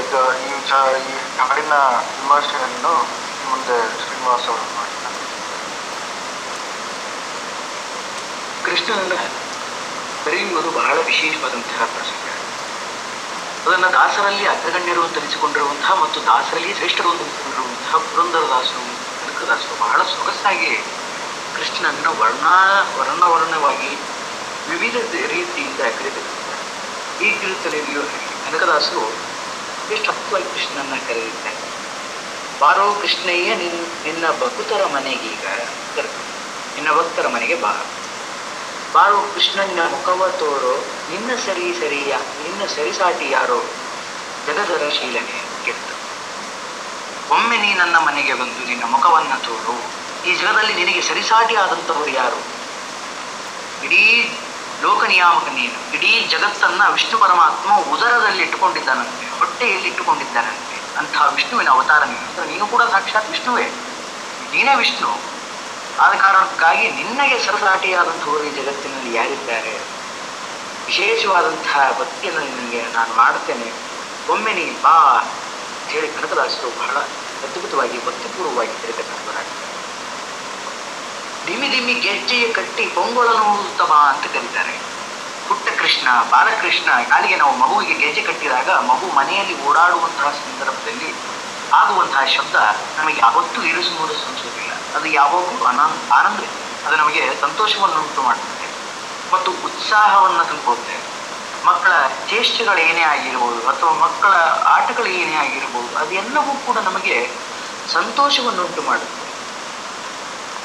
ಇದು 0.00 0.20
ಈ 0.40 0.52
ವಿಚಾರ 0.52 0.88
ಈ 1.04 1.14
ಹಾಡಿನ 1.38 1.74
ವಿಮರ್ಶೆಯನ್ನು 2.16 2.92
ಮುಂದೆ 3.44 3.78
ಅವರು 4.46 4.64
ಕೃಷ್ಣನನ್ನ 8.64 9.14
ಬರೆಯುವುದು 10.26 10.70
ಬಹಳ 10.70 10.96
ವಿಶೇಷವಾದಂತಹ 11.04 11.84
ಪ್ರಸಂಗ. 11.86 12.26
ಅದನ್ನು 13.66 13.92
ದಾಸರಲ್ಲಿ 13.92 14.44
ಅಗ್ರಗಣ್ಯರು 14.46 15.08
ತರಿಸಿಕೊಂಡಿರುವಂತಹ 15.08 15.92
ಮತ್ತು 16.02 16.26
ದಾಸರಲ್ಲಿ 16.26 16.74
ಶ್ರೇಷ್ಠರು 16.74 17.10
ಅಂತ 17.10 17.22
ಅನಿಸಿಕೊಂಡಿರುವಂತಹ 17.22 17.96
ಪುರಂದರದಾಸರು, 18.08 18.84
ಕನಕದಾಸರು 19.16 19.76
ಬಹಳ 19.76 20.02
ಸೊಗಸಾಗಿ 20.14 20.72
ಕೃಷ್ಣನನ್ನು 21.54 22.10
ವರ್ಣ 22.18 22.46
ವರ್ಣವರ್ಣವಾಗಿ 22.98 23.90
ವಿವಿಧ 24.66 24.96
ರೀತಿಯಿಂದ 25.26 25.80
ಕರೆದಿದ್ದಾರೆ 25.98 26.64
ಈ 27.20 27.28
ಕೀರ್ತನೆಯಲ್ಲಿಯೂ 27.40 28.02
ಕನಕದಾಸರು 28.44 29.04
ಹತ್ತವಾಗಿ 29.94 30.44
ಕೃಷ್ಣನ 30.44 30.94
ಕರೆದಿದ್ದಾರೆ 31.06 31.60
ಬಾರೋ 32.60 32.94
ಕೃಷ್ಣಯ್ಯ 32.94 33.54
ನಿನ್, 33.54 34.04
ನಿನ್ನ 34.04 34.30
ಭಕ್ತರ 34.30 34.86
ಮನೆಗೀಗ 34.86 35.44
ನಿನ್ನ 36.76 36.92
ಭಕ್ತರ 36.92 37.28
ಮನೆಗೆ 37.28 37.54
ಬಾ. 37.54 37.72
ಬಾರೋ 38.94 39.22
ಕೃಷ್ಣನ 39.34 39.80
ಮುಖವ 39.90 40.28
ತೋರೋ, 40.28 41.06
ನಿನ್ನ 41.08 41.34
ಸರಿ 41.34 41.74
ಸರಿಯ, 41.74 42.16
ನಿನ್ನ 42.42 42.64
ಸರಿಸಾಟಿ 42.64 43.30
ಯಾರೋ? 43.30 43.60
ಜಗದರ 44.46 44.88
ಶೀಲನೆ 44.88 45.60
ಕೆಟ್ಟು 45.64 45.94
ಒಮ್ಮೆ 47.30 47.56
ನೀ 47.58 47.74
ನನ್ನ 47.74 47.96
ಮನೆಗೆ 47.96 48.34
ಬಂದು 48.34 48.64
ನಿನ್ನ 48.64 48.84
ಮುಖವನ್ನ 48.86 49.34
ತೋರು. 49.38 49.74
ಈ 50.24 50.34
ಜಗದಲ್ಲಿ 50.34 50.74
ನಿನಗೆ 50.74 51.00
ಸರಿಸಾಟಿ 51.00 51.54
ಆದಂತವರು 51.54 52.10
ಯಾರು? 52.10 52.40
ಇಡೀ 53.82 54.04
ಲೋಕ 54.80 55.04
ನಿಯಾಮಕ 55.04 55.48
ನೀನು. 55.48 55.92
ಇಡೀ 55.94 56.28
ಜಗತ್ತನ್ನ 56.28 56.82
ವಿಷ್ಣು 56.92 57.18
ಪರಮಾತ್ಮ 57.18 57.76
ಉದರದಲ್ಲಿ 57.76 58.42
ಇಟ್ಟುಕೊಂಡಿದ್ದಾನಂತೆ. 58.42 59.26
ಹೊಟ್ಟೆಯಲ್ಲಿ 59.58 59.88
ಇಟ್ಟುಕೊಂಡಿದ್ದಾರಂತೆ 59.88 60.76
ಅಂತಹ 60.96 61.22
ವಿಷ್ಣುವಿನ 61.34 61.68
ಅವತಾರ 61.68 62.02
ನೀನು. 62.04 62.46
ನೀನು 62.46 62.66
ಕೂಡ 62.66 62.82
ಸಾಕ್ಷಾತ್ 62.82 63.28
ವಿಷ್ಣುವೇ. 63.28 63.64
ನೀನೇ 64.52 64.74
ವಿಷ್ಣು. 64.76 65.10
ಆದ 65.98 66.12
ಕಾರಣಕ್ಕಾಗಿ 66.16 66.90
ನಿನ್ನಗೆ 66.90 67.38
ಸರಸಾಟಿಯಾದಂಥವರು 67.38 68.44
ಈ 68.44 68.50
ಜಗತ್ತಿನಲ್ಲಿ 68.50 69.12
ಯಾರಿದ್ದಾರೆ? 69.12 69.74
ವಿಶೇಷವಾದಂತಹ 70.86 71.98
ಭಕ್ತಿಯನ್ನು 71.98 72.42
ನಿನಗೆ 72.48 72.82
ನಾನು 72.88 73.14
ಮಾಡ್ತೇನೆ 73.14 73.68
ಒಮ್ಮೆ 74.28 74.52
ನೀ 74.52 74.80
ಬಾ 74.80 74.96
ಅಂತ 75.76 75.90
ಹೇಳಿ 75.90 76.08
ಕನಕದಾಸರು 76.08 76.70
ಬಹಳ 76.78 76.96
ಅದ್ಭುತವಾಗಿ, 77.42 78.04
ಭಕ್ತಿಪೂರ್ವವಾಗಿ 78.04 78.76
ಕರೆತಕ್ಕಂಥವರಾಗಿದ್ದಾರೆ 78.80 79.76
ದಿಮಿ 81.46 81.72
ದಿಮಿ 81.72 81.94
ಗೆಜ್ಜೆಯ 82.00 82.52
ಕಟ್ಟಿ 82.52 82.86
ಪೊಂಗೊಳನು 82.94 83.44
ಉತ್ತಮ 83.62 83.92
ಅಂತ 84.12 84.26
ಕರೀತಾರೆ. 84.32 84.74
ಪುಟ್ಟ 85.48 85.68
ಕೃಷ್ಣ 85.78 86.08
ಬಾಲಕೃಷ್ಣ 86.30 86.88
ಕಾಲಿಗೆ 87.10 87.36
ನಾವು 87.36 87.54
ಮಗುವಿಗೆ 87.56 87.94
ಗೆಜ್ಜೆ 87.94 88.22
ಕಟ್ಟಿದಾಗ 88.22 88.70
ಮಗು 88.88 89.06
ಮನೆಯಲ್ಲಿ 89.12 89.54
ಓಡಾಡುವಂತಹ 89.62 90.30
ಸಂದರ್ಭದಲ್ಲಿ 90.40 91.10
ಆಗುವಂತಹ 91.72 92.24
ಶಬ್ದ 92.26 92.56
ನಮಗೆ 92.98 93.18
ಯಾವತ್ತೂ 93.20 93.62
ಇರಿಸು 93.62 93.92
ಮುರಿಸು 93.94 94.24
ಅನಿಸೋದಿಲ್ಲ 94.26 94.72
ಅದು 94.94 95.06
ಯಾವಾಗಲೂ 95.12 95.64
ಆನಂದ 95.64 95.96
ಆನಂದ, 96.12 96.40
ಅದು 96.86 96.96
ನಮಗೆ 96.96 97.22
ಸಂತೋಷವನ್ನು 97.40 97.98
ಉಂಟು 98.00 98.22
ಮಾಡುತ್ತೆ 98.22 98.68
ಮತ್ತು 99.32 99.50
ಉತ್ಸಾಹವನ್ನು 99.64 100.44
ತುಂಬುತ್ತೆ 100.44 100.96
ಮಕ್ಕಳ 101.64 101.92
ಚೇಷ್ಟೆಗಳು 102.28 102.80
ಏನೇ 102.80 103.04
ಆಗಿರ್ಬೋದು 103.12 103.68
ಅಥವಾ 103.68 103.92
ಮಕ್ಕಳ 104.04 104.32
ಆಟಗಳು 104.74 105.08
ಏನೇ 105.16 105.36
ಆಗಿರ್ಬೋದು 105.36 105.96
ಅದೆಲ್ಲವೂ 105.98 106.52
ಕೂಡ 106.66 106.78
ನಮಗೆ 106.80 107.16
ಸಂತೋಷವನ್ನು 107.88 108.62
ಉಂಟು 108.64 108.82
ಮಾಡುತ್ತೆ 108.82 109.27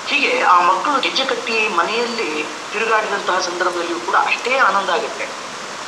ಹೀಗೆ 0.09 0.31
ಆ 0.53 0.55
ಮಕ್ಕಳು 0.69 0.95
ಗೆಜ್ಜೆ 1.01 1.25
ಕಟ್ಟಿ 1.25 1.55
ಮನೆಯಲ್ಲಿ 1.79 2.29
ತಿರುಗಾಡಿದಂತಹ 2.71 3.37
ಸಂದರ್ಭದಲ್ಲಿಯೂ 3.39 3.99
ಕೂಡ 4.07 4.17
ಅಷ್ಟೇ 4.29 4.53
ಆನಂದ 4.67 4.89
ಆಗುತ್ತೆ. 4.89 5.25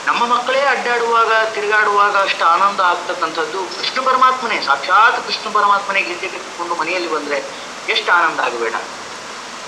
ನಮ್ಮ 0.07 0.21
ಮಕ್ಕಳೇ 0.25 0.61
ಅಡ್ಡಾಡುವಾಗ, 0.73 1.31
ತಿರುಗಾಡುವಾಗ 1.53 2.15
ಅಷ್ಟು 2.27 2.43
ಆನಂದ 2.45 2.79
ಆಗ್ತಕ್ಕಂಥದ್ದು 2.91 3.59
ಕೃಷ್ಣ 3.77 3.99
ಪರಮಾತ್ಮನೇ. 4.05 4.57
ಸಾಕ್ಷಾತ್ 4.65 5.17
ಕೃಷ್ಣ 5.27 5.45
ಪರಮಾತ್ಮನೇ 5.53 6.01
ಗೆಜ್ಜೆ 6.01 6.27
ಕಟ್ಟಿಕೊಂಡು 6.27 6.75
ಮನೆಯಲ್ಲಿ 6.81 7.09
ಬಂದ್ರೆ 7.15 7.37
ಎಷ್ಟು 7.93 8.09
ಆನಂದ 8.11 8.39
ಆಗಬೇಡ. 8.39 8.75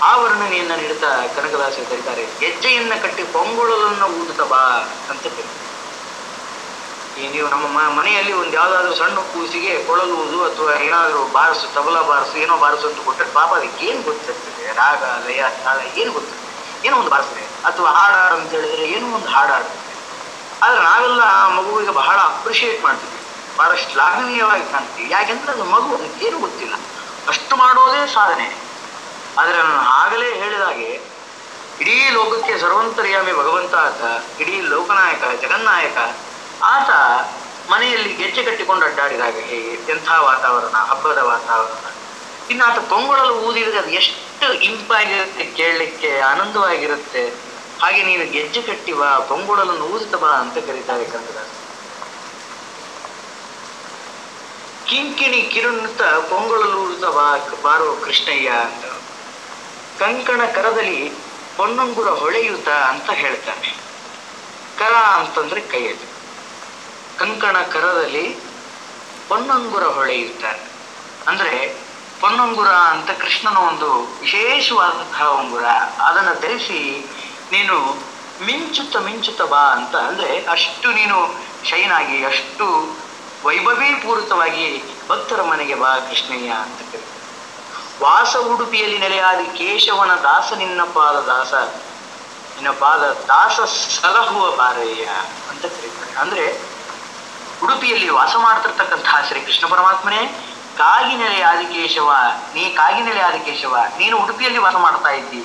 ಆ 0.02 0.10
ವರ್ಣನೆಯನ್ನ 0.16 0.74
ನೀಡುತ್ತಾ 0.82 1.10
ಕನಕದಾಸರು 1.36 1.86
ಕರೀತಾರೆ, 1.90 2.24
ಗೆಜ್ಜೆಯನ್ನ 2.40 2.94
ಕಟ್ಟಿ 3.02 3.24
ಪೊಂಗುಳಲನ್ನು 3.36 4.06
ಊದುತ್ತ 4.18 4.42
ಬಾ 4.52 4.62
ಅಂತ 5.12 5.26
ಈ 7.18 7.28
ನೀವು 7.28 7.48
ನಮ್ಮ 7.48 7.96
ಮನೆಯಲ್ಲಿ 7.98 8.32
ಒಂದು 8.32 8.52
ಯಾವುದಾದ್ರೂ 8.52 8.94
ಸಣ್ಣ 8.94 9.18
ಕೂಸಿಗೆ 9.18 9.84
ಕೊಳಲುವುದು 9.84 10.44
ಅಥವಾ 10.44 10.72
ಏನಾದರೂ 10.72 11.26
ಬಾರಿಸು, 11.28 11.66
ತಬಲ 11.74 12.00
ಬಾರಿಸು, 12.00 12.36
ಏನೋ 12.38 12.56
ಬಾರಿಸು 12.56 12.86
ಅಂತ 12.88 13.00
ಕೊಟ್ಟರೆ 13.00 13.30
ಪಾಪ 13.30 13.54
ಅದಕ್ಕೆ 13.54 13.86
ಏನು 13.86 14.02
ಗೊತ್ತಿರ್ತದೆ 14.02 14.72
ರಾಗ, 14.72 15.02
ಲಯ, 15.26 15.42
ತಾಳ, 15.64 15.78
ಏನು 15.96 16.12
ಗೊತ್ತಿರ್ತದೆ 16.12 16.44
ಏನೋ 16.84 16.96
ಒಂದು 16.96 17.10
ಬಾರಿಸ್ತದೆ 17.10 17.44
ಅಥವಾ 17.64 17.90
ಹಾಡಾಡು 17.90 18.34
ಅಂತ 18.36 18.50
ಹೇಳಿದ್ರೆ 18.50 18.84
ಏನೋ 18.88 19.06
ಒಂದು 19.14 19.28
ಹಾಡಾಡುತ್ತೆ 19.28 19.94
ಆದ್ರೆ 20.62 20.82
ನಾವೆಲ್ಲ 20.82 21.20
ಆ 21.20 21.48
ಮಗುವಿಗೆ 21.48 21.92
ಬಹಳ 21.92 22.18
ಅಪ್ರಿಷಿಯೇಟ್ 22.18 22.84
ಮಾಡ್ತೀವಿ. 22.84 23.18
ಬಹಳ 23.56 23.74
ಶ್ಲಾಘನೀಯವಾಗಿ 23.74 24.72
ಕಾಣ್ತೀವಿ. 24.72 25.08
ಯಾಕೆಂದ್ರೆ 25.10 25.52
ಅದು 25.52 25.64
ಮಗು 25.64 26.24
ಏನು 26.26 26.38
ಗೊತ್ತಿಲ್ಲ. 26.38 26.74
ಅಷ್ಟು 27.28 27.56
ಮಾಡೋದೇ 27.56 28.06
ಸಾಧನೆ. 28.06 28.48
ಆದರೆ 29.38 29.58
ನಾನು 29.58 29.80
ಆಗಲೇ 29.80 30.34
ಹೇಳಿದಾಗೆ 30.34 30.90
ಇಡೀ 31.80 32.10
ಲೋಕಕ್ಕೆ 32.10 32.58
ಸರ್ವಂತರ್ಯಾಮಿ 32.58 33.32
ಭಗವಂತ 33.32 33.74
ಆತ 33.74 34.00
ಇಡೀ 34.40 34.60
ಲೋಕನಾಯಕ, 34.60 35.24
ಜಗನ್ನಾಯಕ 35.42 35.98
ಆತ 36.62 36.90
ಮನೆಯಲ್ಲಿ 37.70 38.16
ಗೆಜ್ಜೆ 38.16 38.42
ಕಟ್ಟಿಕೊಂಡು 38.42 38.86
ಅಡ್ಡಾಡಿದಾಗ 38.86 39.34
ಹೇಗೆ? 39.34 39.92
ಎಂಥ 39.92 40.08
ವಾತಾವರಣ, 40.18 40.76
ಹಬ್ಬದ 40.76 41.18
ವಾತಾವರಣ? 41.18 41.90
ಇನ್ನು 42.50 42.64
ಆತ 42.64 42.78
ತೊಂಗೊಳಲು 42.78 43.34
ಊದಿದ್ರೆ 43.34 43.78
ಅದು 43.78 43.90
ಎಷ್ಟು 43.90 44.52
ಇಂಪಾಗಿರುತ್ತೆ 44.52 45.44
ಕೇಳಲಿಕ್ಕೆ, 45.44 46.20
ಆನಂದವಾಗಿರುತ್ತೆ. 46.20 47.28
ಹಾಗೆ 47.82 48.02
ನೀನು 48.02 48.32
ಗೆಜ್ಜೆ 48.32 48.62
ಕಟ್ಟಿ 48.62 48.92
ಬಾ 48.92 49.18
ಪೊಂಗೊಳಲನ್ನು 49.18 49.84
ಊದುತ್ತ 49.84 50.14
ಬಾ 50.14 50.28
ಅಂತ 50.28 50.58
ಕರೀತಾರೆ 50.58 51.04
ಕನ್ನಡದಾಸ 51.04 51.46
ಕಿಂಕಿಣಿ 54.86 55.42
ಕಿರುನ್ನುತ್ತ 55.42 56.02
ಪೊಂಗೊಳಲು 56.02 56.78
ಊದಿತ 56.78 57.04
ಬಾ, 57.04 57.48
ಬಾರೋ 57.62 57.96
ಕೃಷ್ಣಯ್ಯ 58.04 58.48
ಅಂತ. 58.48 58.84
ಕಂಕಣ 59.98 60.44
ಕರದಲ್ಲಿ 60.44 61.12
ಪೊನ್ನಂಗುರ 61.56 62.08
ಹೊಳೆಯುತ 62.08 62.68
ಅಂತ 62.68 63.10
ಹೇಳ್ತಾನೆ. 63.10 63.78
ಕರ 64.78 64.92
ಅಂತಂದ್ರೆ 64.92 65.60
ಕೈಯಲ್ಲಿ. 65.60 66.17
ಕಂಕಣ 67.18 67.56
ಕರದಲ್ಲಿ 67.72 68.26
ಪೊನ್ನಂಗುರ 69.28 69.84
ಹೊಳೆಯುತ್ತಾರೆ. 69.86 70.62
ಅಂದರೆ 71.26 71.54
ಪೊನ್ನಂಗುರ 72.20 72.68
ಅಂತ 72.68 73.10
ಕೃಷ್ಣನ 73.10 73.56
ಒಂದು 73.56 73.88
ವಿಶೇಷವಾದಂತಹ 74.20 75.26
ಉಂಗುರ 75.40 75.66
ಅದನ್ನು 76.06 76.34
ಧರಿಸಿ 76.40 76.80
ನೀನು 77.52 77.76
ಮಿಂಚುತ್ತ 78.46 78.96
ಮಿಂಚುತ್ತ 78.96 79.42
ಬಾ 79.42 79.62
ಅಂತ 79.76 79.94
ಅಂದ್ರೆ 79.96 80.30
ಅಷ್ಟು 80.46 80.88
ನೀನು 80.92 81.18
ಶೈನಾಗಿ, 81.64 82.24
ಅಷ್ಟು 82.24 82.66
ವೈಭವೀಪೂರಿತವಾಗಿ 83.44 84.66
ಭಕ್ತರ 85.08 85.42
ಮನೆಗೆ 85.42 85.74
ಬಾ 85.74 85.90
ಕೃಷ್ಣಯ್ಯ 85.98 86.50
ಅಂತ 86.64 86.80
ಕರೀತಾರೆ. 86.92 87.16
ವಾಸ 88.02 88.36
ಉಡುಪಿಯಲ್ಲಿ 88.36 88.98
ನೆಲೆಯಾದ 88.98 89.40
ಕೇಶವನ 89.58 90.12
ದಾಸ 90.14 90.52
ನಿನ್ನ 90.52 90.82
ಪಾದ 90.82 91.16
ದಾಸ, 91.30 91.52
ನಿನ್ನ 92.54 92.70
ಪಾದ 92.70 93.02
ದಾಸ 93.28 93.56
ಸಲಹುವ 94.00 94.44
ಬಾರಯ್ಯ 94.56 95.06
ಅಂತ 95.50 95.64
ಕರೀತಾರೆ. 95.66 96.14
ಅಂದ್ರೆ 96.20 96.44
ಉಡುಪಿಯಲ್ಲಿ 97.64 98.08
ವಾಸ 98.18 98.34
ಮಾಡ್ತಿರ್ತಕ್ಕಂತಹ 98.36 99.16
ಶ್ರೀ 99.28 99.40
ಕೃಷ್ಣ 99.40 99.64
ಪರಮಾತ್ಮನೇ, 99.72 100.22
ಕಾಗಿನೆಲೆ 100.76 101.40
ಆದಿಕೇಶವ 101.42 102.10
ನೀ 102.54 102.64
ಕಾಗಿನೆಲೆ 102.74 103.20
ಆದಿಕೇಶವ 103.20 103.76
ನೀನು 104.00 104.14
ಉಡುಪಿಯಲ್ಲಿ 104.24 104.60
ವಾಸ 104.66 104.76
ಮಾಡ್ತಾ 104.76 105.10
ಇದ್ದಿ, 105.10 105.40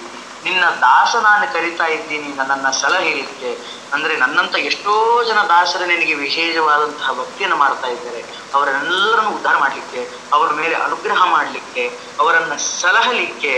ನಿನ್ನ 0.45 0.63
ದಾಸ 0.85 1.15
ನಾನು 1.23 1.45
ಕರಿತಾ 1.53 1.85
ಇದ್ದೀನಿ 1.87 2.29
ನನ್ನನ್ನು 2.39 2.71
ಸಲಹೆಲಿಕ್ಕೆ 2.81 3.51
ಅಂದ್ರೆ 3.93 4.13
ನನ್ನಂತ 4.17 4.55
ಎಷ್ಟೋ 4.69 4.93
ಜನ 5.29 5.39
ದಾಸರು 5.49 5.85
ನಿನಗೆ 5.85 6.15
ವಿಶೇಷವಾದಂತಹ 6.15 7.11
ಭಕ್ತಿಯನ್ನು 7.19 7.57
ಮಾಡ್ತಾ 7.57 7.87
ಇದ್ದಾರೆ. 7.87 8.21
ಅವರನ್ನೆಲ್ಲರನ್ನು 8.55 9.31
ಉದ್ಧಾರ 9.37 9.55
ಮಾಡಲಿಕ್ಕೆ, 9.57 10.01
ಅವರ 10.33 10.49
ಮೇಲೆ 10.53 10.75
ಅನುಗ್ರಹ 10.87 11.19
ಮಾಡಲಿಕ್ಕೆ, 11.35 11.85
ಅವರನ್ನ 12.19 12.55
ಸಲಹಲಿಕ್ಕೆ 12.81 13.53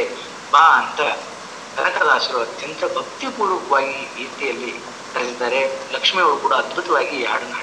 ಬಾ 0.54 0.65
ಅಂತ 0.82 1.02
ಕನಕದಾಸರು 1.78 2.39
ಅತ್ಯಂತ 2.41 2.84
ಭಕ್ತಿಪೂರ್ವಕವಾಗಿ 2.98 3.98
ರೀತಿಯಲ್ಲಿ 4.22 4.74
ಕರೆದಿದ್ದಾರೆ. 5.13 5.62
ಲಕ್ಷ್ಮಿಯವರು 5.94 6.38
ಕೂಡ 6.38 6.54
ಅದ್ಭುತವಾಗಿ 6.54 7.18
ಹಾಡನ್ನು 7.26 7.56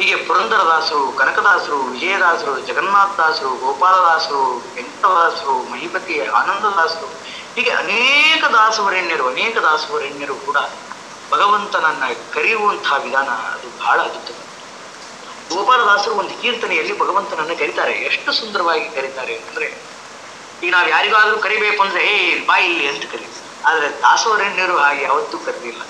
ಹೀಗೆ 0.00 0.16
ಪುರಂದರದಾಸರು, 0.16 1.12
ಕನಕದಾಸರು, 1.12 1.78
ವಿಜಯದಾಸರು, 1.78 2.60
ಜಗನ್ನಾಥದಾಸರು, 2.60 3.48
ಗೋಪಾಲದಾಸರು, 3.48 4.62
ವೆಂಕಟದಾಸರು, 4.74 5.70
ಮಹಿಪತಿ, 5.72 6.26
ಆನಂದದಾಸರು, 6.26 7.06
ಹೀಗೆ 7.54 7.70
ಅನೇಕ 7.70 8.44
ದಾಸವರೆಣ್ಯರು 8.44 9.28
ಅನೇಕ 9.28 9.58
ದಾಸವರೆಣ್ಯರು 9.58 10.34
ಕೂಡ 10.34 10.56
ಭಗವಂತನನ್ನ 11.30 12.02
ಕರೆಯುವಂತಹ 12.32 13.02
ವಿಧಾನ 13.02 13.28
ಅದು 13.28 13.78
ಬಹಳ 13.78 14.00
ಅದ್ಭುತ. 14.00 14.36
ಗೋಪಾಲದಾಸರು 15.54 16.14
ಒಂದು 16.14 16.42
ಕೀರ್ತನೆಯಲ್ಲಿ 16.42 16.98
ಭಗವಂತನನ್ನ 16.98 17.52
ಕರೀತಾರೆ. 17.58 17.92
ಎಷ್ಟು 17.92 18.32
ಸುಂದರವಾಗಿ 18.32 18.88
ಕರೀತಾರೆ 18.88 19.36
ಅಂದ್ರೆ, 19.36 19.82
ಈಗ 20.62 20.72
ನಾವು 20.72 20.88
ಯಾರಿಗಾದ್ರೂ 20.88 21.38
ಕರಿಬೇಕು 21.38 21.82
ಅಂದ್ರೆ, 21.82 22.04
ಏ 22.04 22.46
ಬಾ 22.46 22.58
ಇಲ್ಲಿ 22.58 22.88
ಅಂತ 22.88 23.02
ಕರೀತಾರೆ. 23.12 23.66
ಆದ್ರೆ 23.66 23.90
ದಾಸವರೆಣ್ಯರು 23.90 24.78
ಹಾಗೆ 24.78 25.04
ಯಾವತ್ತೂ 25.04 25.38
ಕರೆದಿಲ್ಲ. 25.38 25.82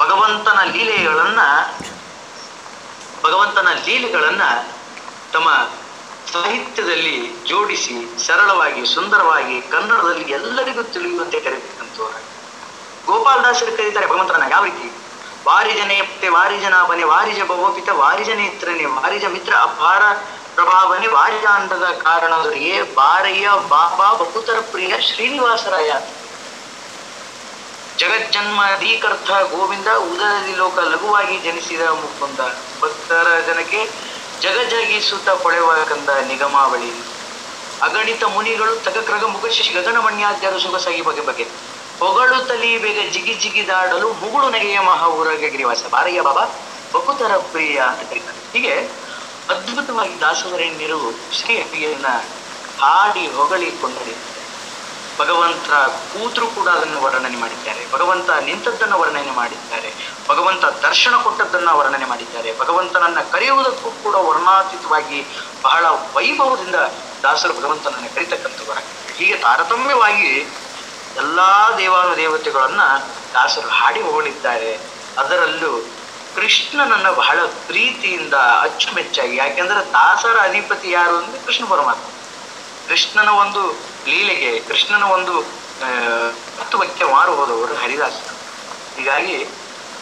ಭಗವಂತನ 0.00 0.58
ಲೀಲೆಗಳನ್ನ 0.72 1.38
ಭಗವಂತನ 3.24 3.68
ಲೀಲೆಗಳನ್ನ 3.86 4.42
ತಮ್ಮ 5.32 5.50
ಸಾಹಿತ್ಯದಲ್ಲಿ 6.32 7.44
ಜೋಡಿಸಿ 7.48 8.26
ಸರಳವಾಗಿ, 8.26 8.86
ಸುಂದರವಾಗಿ 8.86 9.62
ಕನ್ನಡದಲ್ಲಿ 9.62 10.24
ಎಲ್ಲರಿಗೂ 10.30 10.82
ತಿಳಿಯುವಂತೆ 10.82 11.40
ಕರೀತಕ್ಕಂಥವ್ರು 11.40 12.20
ಗೋಪಾಲದಾಸರು 13.06 13.76
ಕರೀತಾರೆ, 13.76 14.06
ಭಗವಂತನ 14.06 14.42
ಯಾವ 14.50 14.64
ರೀತಿ? 14.64 14.88
ವಾರಿಜನೇಪ್ತೆ 15.46 16.28
ವಾರಿಜನಾಭನೆ 16.28 17.04
ವಾರಿಜ 17.04 17.40
ಭವಪಿತ, 17.48 17.88
ವಾರಿಜ 17.88 18.30
ನೇತ್ರನೆ, 18.30 18.84
ವಾರಿಜ 18.84 19.24
ಮಿತ್ರ, 19.24 19.54
ಅಪಾರ 19.56 20.02
ಪ್ರಭಾವನೆ 20.54 21.06
ವಾರಿಜಾಂಡದ 21.06 21.86
ಕಾರಣದೊರಿಗೆ 22.02 22.82
ಬಾರಯ್ಯ, 22.94 23.48
ಬಾಬಾ 23.68 24.12
ಬಹುತರ 24.12 24.60
ಪ್ರಿಯ 24.70 25.00
ಶ್ರೀನಿವಾಸರಾಯ. 25.00 25.90
ಜಗಜ್ಜನ್ಮಾದೀಕರ್ಥ 27.98 29.30
ಗೋವಿಂದ 29.50 29.90
ಉದರದಿ 30.04 30.54
ಲೋಕ 30.54 30.78
ಲಘುವಾಗಿ 30.84 31.36
ಜನಿಸಿದ 31.38 31.82
ಮುಕುಂದ. 32.00 32.40
ಭಕ್ತರ 32.82 33.26
ಜನಕ್ಕೆ 33.46 33.80
ಜಗಜಗಿಸುತ್ತ 34.40 35.30
ಕೊಳೆವ 35.42 35.68
ಕಂದ 35.84 36.10
ನಿಗಮಾವಳಿ. 36.30 36.90
ಅಗಣಿತ 37.80 38.24
ಮುನಿಗಳು 38.26 38.72
ತಗಕ್ರಗ 38.80 39.24
ಮುಖಶಿಶಿ 39.26 39.72
ಗಗನಮಣ್ಯಾದ್ಯರು 39.72 40.58
ಸೊಗಸಾಗಿ 40.58 41.02
ಬಗೆ 41.02 41.20
ಬಗೆ 41.20 41.46
ಹೊಗಳು 42.00 42.38
ತಲಿ 42.44 42.78
ಬೇಗ 42.78 43.00
ಜಿಗಿ 43.10 43.34
ಜಿಗಿದಾಡಲು 43.34 44.08
ಮುಗುಳು 44.14 44.48
ನಗೆಯ 44.50 44.78
ಮಹಾ 44.80 45.06
ಊರಗೆ 45.18 45.48
ಗಿರಿವಾಸ. 45.50 45.82
ಬಾರಯ್ಯ 45.90 46.20
ಬಾಬಾ 46.20 46.44
ಬಕುತರ 46.94 47.36
ಪ್ರಿಯ 47.52 47.76
ಅಂತ 47.90 48.02
ಕರೀತಾರೆ. 48.10 48.40
ಹೀಗೆ 48.54 48.74
ಅದ್ಭುತವಾಗಿ 49.48 50.20
ದಾಸವರೇಣ್ಯರು 50.20 51.00
ಶ್ರೀ 51.30 51.54
ಹಾಡಿ 52.78 53.24
ಹೊಗಳಿ 53.30 53.68
ಕೊಂಡರಿದ್ದಾರೆ 53.80 54.33
ಭಗವಂತ 55.18 55.70
ಕೂತರು 56.12 56.46
ಕೂಡ 56.46 56.68
ಅದನ್ನು 56.68 57.02
ವರ್ಣನೆ 57.02 57.36
ಮಾಡಿದ್ದಾರೆ. 57.36 57.90
ಭಗವಂತ 57.92 58.30
ನಿಂತದ್ದನ್ನು 58.30 58.98
ವರ್ಣನೆ 58.98 59.30
ಮಾಡಿದ್ದಾರೆ. 59.30 60.20
ಭಗವಂತ 60.30 60.64
ದರ್ಶನ 60.64 61.16
ಕೊಟ್ಟದ್ದನ್ನು 61.16 61.78
ವರ್ಣನೆ 61.78 62.04
ಮಾಡಿದ್ದಾರೆ. 62.04 62.58
ಭಗವಂತನನ್ನ 62.58 63.20
ಕರೆಯುವುದಕ್ಕೂ 63.20 63.90
ಕೂಡ 63.90 64.14
ವರ್ಣಾತೀತವಾಗಿ 64.14 65.28
ಬಹಳ 65.62 65.86
ವೈಭವದಿಂದ 65.86 66.74
ದಾಸರು 67.22 67.54
ಭಗವಂತನನ್ನು 67.54 68.14
ಕರೀತಕ್ಕಂಥವರ. 68.14 68.78
ಹೀಗೆ 69.14 69.36
ತಾರತಮ್ಯವಾಗಿ 69.36 70.30
ಎಲ್ಲ 71.16 71.38
ದೇವಾನು 71.78 72.16
ದೇವತೆಗಳನ್ನ 72.16 72.80
ದಾಸರು 73.34 73.68
ಹಾಡಿ 73.68 74.00
ಹೊಗಳಿದ್ದಾರೆ. 74.00 74.72
ಅದರಲ್ಲೂ 75.18 76.00
ಕೃಷ್ಣನನ್ನ 76.34 77.10
ಬಹಳ 77.10 77.40
ಪ್ರೀತಿಯಿಂದ 77.46 78.34
ಅಚ್ಚುಮೆಚ್ಚಾಗಿ, 78.34 79.36
ಯಾಕೆಂದ್ರೆ 79.36 79.92
ದಾಸರ 79.92 80.36
ಅಧಿಪತಿ 80.40 80.90
ಯಾರು 80.90 81.16
ಅಂದ್ರೆ 81.16 81.38
ಕೃಷ್ಣ 81.38 81.64
ಪರಮಾತ್ಮ. 81.64 82.08
ಕೃಷ್ಣನ 82.86 83.28
ಒಂದು 83.28 83.93
ಲೀಲೆಗೆ 84.08 84.60
ಕೃಷ್ಣನ 84.60 85.04
ಒಂದು 85.16 85.34
ತತ್ವಕ್ಕೆ 86.58 87.04
ಮಾರು 87.04 87.32
ಹೋದವರು 87.36 87.74
ಹರಿದಾಸರು 87.74 88.34
ಹೀಗಾಗಿ 88.96 89.36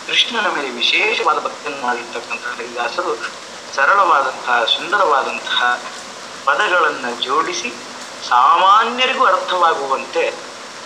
ಕೃಷ್ಣನ 0.07 0.47
ಮೇಲೆ 0.55 0.71
ವಿಶೇಷವಾದ 0.71 1.38
ಭಕ್ತಿಯನ್ನು 1.38 1.81
ಮಾಡಿರ್ತಕ್ಕಂತಹ 1.87 2.53
ಹರಿದಾಸರು 2.55 3.12
ಸರಳವಾದಂತಹ 3.75 4.65
ಸುಂದರವಾದಂತಹ 4.65 5.61
ಪದಗಳನ್ನು 6.47 7.11
ಜೋಡಿಸಿ 7.23 7.71
ಸಾಮಾನ್ಯರಿಗೂ 8.29 9.25
ಅರ್ಥವಾಗುವಂತೆ 9.25 10.25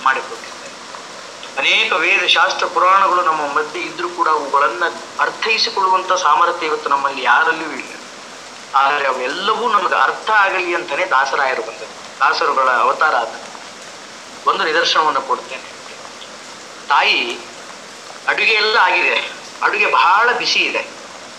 ಮಾಡಿಕೊಟ್ಟಿದ್ದಾರೆ. 0.05 0.74
ಅನೇಕ 1.57 1.92
ವೇದ 1.92 2.26
ಶಾಸ್ತ್ರ 2.26 2.66
ಪುರಾಣಗಳು 2.66 3.22
ನಮ್ಮ 3.22 3.42
ಮಧ್ಯೆ 3.57 3.81
ಇದ್ರೂ 3.81 4.09
ಕೂಡ 4.09 4.29
ಅವುಗಳನ್ನು 4.29 4.88
ಅರ್ಥೈಸಿಕೊಳ್ಳುವಂತ 5.18 6.12
ಸಾಮರ್ಥ್ಯ 6.12 6.66
ಇವತ್ತು 6.66 6.90
ನಮ್ಮಲ್ಲಿ 6.90 7.22
ಯಾರಲ್ಲಿಯೂ 7.22 7.72
ಇಲ್ಲ. 7.72 7.92
ಆದರೆ 8.74 9.07
ಅವೆಲ್ಲವೂ 9.09 9.68
ನಮಗೆ 9.68 9.94
ಅರ್ಥ 9.94 10.31
ಆಗಲಿ 10.31 10.74
ಅಂತಲೇ 10.74 11.05
ದಾಸರಾಯರು 11.16 11.62
ಬಂದರು. 11.62 11.92
ದಾಸರುಗಳ 12.20 12.70
ಅವತಾರ 12.70 13.16
ಆದ. 13.16 13.33
ಒಂದು 14.46 14.64
ನಿದರ್ಶನವನ್ನು 14.64 15.22
ಕೊಡ್ತೇನೆ. 15.22 15.68
ತಾಯಿ, 16.88 17.20
ಅಡುಗೆ 18.26 18.52
ಎಲ್ಲ 18.52 18.76
ಆಗಿದೆ. 18.76 19.16
ಅಡುಗೆ 19.62 19.87
ಬಹಳ 19.87 20.33
ಬಿಸಿ 20.33 20.59
ಇದೆ. 20.59 20.83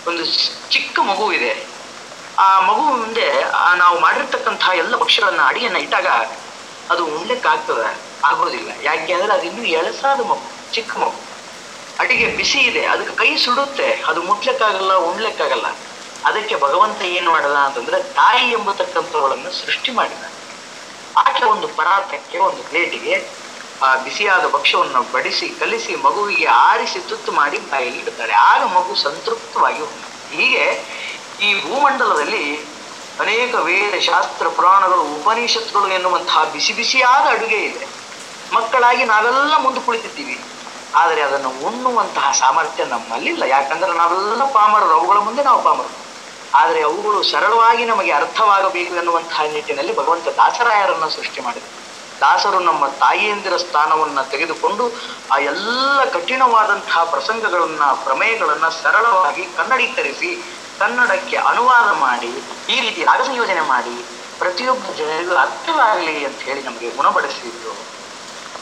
ಒಂದು 0.06 0.24
ಚಿಕ್ಕ 0.70 1.00
ಮಗು 1.00 1.32
ಇದೆ. 1.32 1.52
ಆ 2.38 2.60
ಮಗು 2.60 2.82
ಮುಂದೆ 2.82 3.26
ನಾವು 3.76 4.00
ಮಾಡಿರ್ತಕ್ಕಂತಹ 4.00 4.70
ಎಲ್ಲ 4.74 4.96
ಭಕ್ಷ್ಯಗಳನ್ನ, 4.96 5.40
ಅಡಿಯನ್ನ 5.46 5.76
ಇಟ್ಟಾಗ 5.76 6.06
ಅದು 6.90 7.06
ಉಣ್ಲಿಕ್ಕಾಗ್ತದ? 7.06 7.82
ಆಗೋದಿಲ್ಲ. 8.24 8.70
ಯಾಕೆ 8.82 9.12
ಅಂದ್ರೆ 9.12 9.32
ಅದು 9.34 9.42
ಇನ್ನೂ 9.42 9.64
ಎಳಸಾದ 9.64 10.20
ಮಗು, 10.20 10.70
ಚಿಕ್ಕ 10.72 10.96
ಮಗು. 10.96 11.18
ಅಡಿಗೆ 11.98 12.26
ಬಿಸಿ 12.36 12.58
ಇದೆ. 12.60 12.86
ಅದಕ್ಕೆ 12.86 13.14
ಕೈ 13.14 13.36
ಸುಡುತ್ತೆ. 13.36 13.88
ಅದು 14.08 14.22
ಮುಟ್ಲಿಕ್ಕಾಗಲ್ಲ, 14.22 14.94
ಉಣ್ಲಿಕ್ಕಾಗಲ್ಲ. 14.94 15.66
ಅದಕ್ಕೆ 16.24 16.54
ಭಗವಂತ 16.56 17.02
ಏನು 17.02 17.30
ಮಾಡದ 17.30 17.54
ಅಂತಂದ್ರೆ 17.66 18.02
ತಾಯಿ 18.12 18.50
ಎಂಬತಕ್ಕಂಥವಳನ್ನು 18.50 19.50
ಸೃಷ್ಟಿ 19.50 19.92
ಮಾಡಿದ. 19.92 20.24
ಆಕೆ 21.18 21.44
ಒಂದು 21.44 21.68
ಪರಾತಕ್ಕೆ 21.68 22.38
ಒಂದು 22.38 22.62
ಪ್ಲೇಟಿಗೆ 22.62 23.14
ಆ 23.82 23.96
ಬಿಸಿಯಾದ 23.96 24.50
ಭಕ್ಷ್ಯವನ್ನು 24.50 25.02
ಬಡಿಸಿ, 25.02 25.48
ಕಲಿಸಿ, 25.48 25.94
ಮಗುವಿಗೆ 25.94 26.46
ಆರಿಸಿ, 26.46 27.00
ತುತ್ತು 27.00 27.32
ಮಾಡಿ 27.32 27.58
ಬಾಯಲ್ಲಿ 27.58 27.98
ಇಡುತ್ತಾಳೆ 27.98 28.32
ಆಗ 28.32 28.62
ಮಗು 28.62 28.94
ಸಂತೃಪ್ತವಾಗಿ. 28.94 29.82
ಹೀಗೆ 30.30 30.64
ಈ 31.40 31.62
ಭೂಮಂಡಲದಲ್ಲಿ 31.62 32.56
ಅನೇಕ 33.20 33.54
ವೇದ, 33.54 33.98
ಶಾಸ್ತ್ರ, 33.98 34.48
ಪುರಾಣಗಳು 34.48 35.02
ಉಪನಿಷತ್ಗಳು 35.02 35.88
ಎನ್ನುವಂತಹ 35.88 36.44
ಬಿಸಿ 36.44 36.72
ಬಿಸಿಯಾದ 36.72 37.26
ಅಡುಗೆ 37.30 37.56
ಇದೆ. 37.56 37.86
ಮಕ್ಕಳಾಗಿ 38.52 39.04
ನಾವೆಲ್ಲ 39.04 39.56
ಮುಂದೆ 39.56 39.80
ಕುಳಿತಿದ್ದೀವಿ. 39.80 40.54
ಆದರೆ 40.94 41.22
ಅದನ್ನು 41.22 41.50
ಉಣ್ಣುವಂತಹ 41.50 42.30
ಸಾಮರ್ಥ್ಯ 42.30 42.84
ನಮ್ಮಲ್ಲಿಲ್ಲ. 42.84 43.42
ಯಾಕಂದ್ರೆ 43.42 43.92
ನಾವೆಲ್ಲ 43.92 44.44
ಪಾಮರರು. 44.44 44.92
ಅವುಗಳ 44.92 45.18
ಮುಂದೆ 45.18 45.42
ನಾವು 45.42 45.62
ಪಾಮರರು. 45.62 46.07
ಆದರೆ 46.54 46.82
ಅವುಗಳು 46.82 47.22
ಸರಳವಾಗಿ 47.22 47.84
ನಮಗೆ 47.84 48.12
ಅರ್ಥವಾಗಬೇಕು 48.12 48.94
ಎನ್ನುವಂತಹ 48.94 49.40
ನಿಟ್ಟಿನಲ್ಲಿ 49.52 49.96
ಭಗವಂತ 49.96 50.28
ದಾಸರಾಯರನ್ನು 50.28 51.10
ಸೃಷ್ಟಿ 51.10 51.40
ಮಾಡಿದರು. 51.40 51.78
ದಾಸರು 52.20 52.58
ನಮ್ಮ 52.58 52.88
ತಾಯಿಯಂದಿರ 52.88 53.56
ಸ್ಥಾನವನ್ನ 53.56 54.22
ತೆಗೆದುಕೊಂಡು 54.22 54.92
ಆ 55.32 55.38
ಎಲ್ಲ 55.38 56.04
ಕಠಿಣವಾದಂತಹ 56.04 57.04
ಪ್ರಸಂಗಗಳನ್ನ, 57.04 57.92
ಪ್ರಮೇಯಗಳನ್ನ 57.92 58.68
ಸರಳವಾಗಿ 58.68 59.44
ಕನ್ನಡೀಕರಿಸಿ, 59.44 60.58
ಕನ್ನಡಕ್ಕೆ 60.78 61.36
ಅನುವಾದ 61.36 61.96
ಮಾಡಿ, 61.96 62.32
ಈ 62.68 62.80
ರೀತಿ 62.80 63.04
ರಾಗ 63.04 63.20
ಯೋಜನೆ 63.34 63.60
ಮಾಡಿ, 63.60 64.04
ಪ್ರತಿಯೊಬ್ಬ 64.38 64.92
ಜನರಿಗೂ 64.98 65.34
ಅರ್ಥವಾಗಲಿ 65.34 66.24
ಅಂತ 66.24 66.40
ಹೇಳಿ 66.42 66.62
ನಮಗೆ 66.62 66.90
ಗುಣಪಡಿಸಿದ್ರು. 66.90 67.72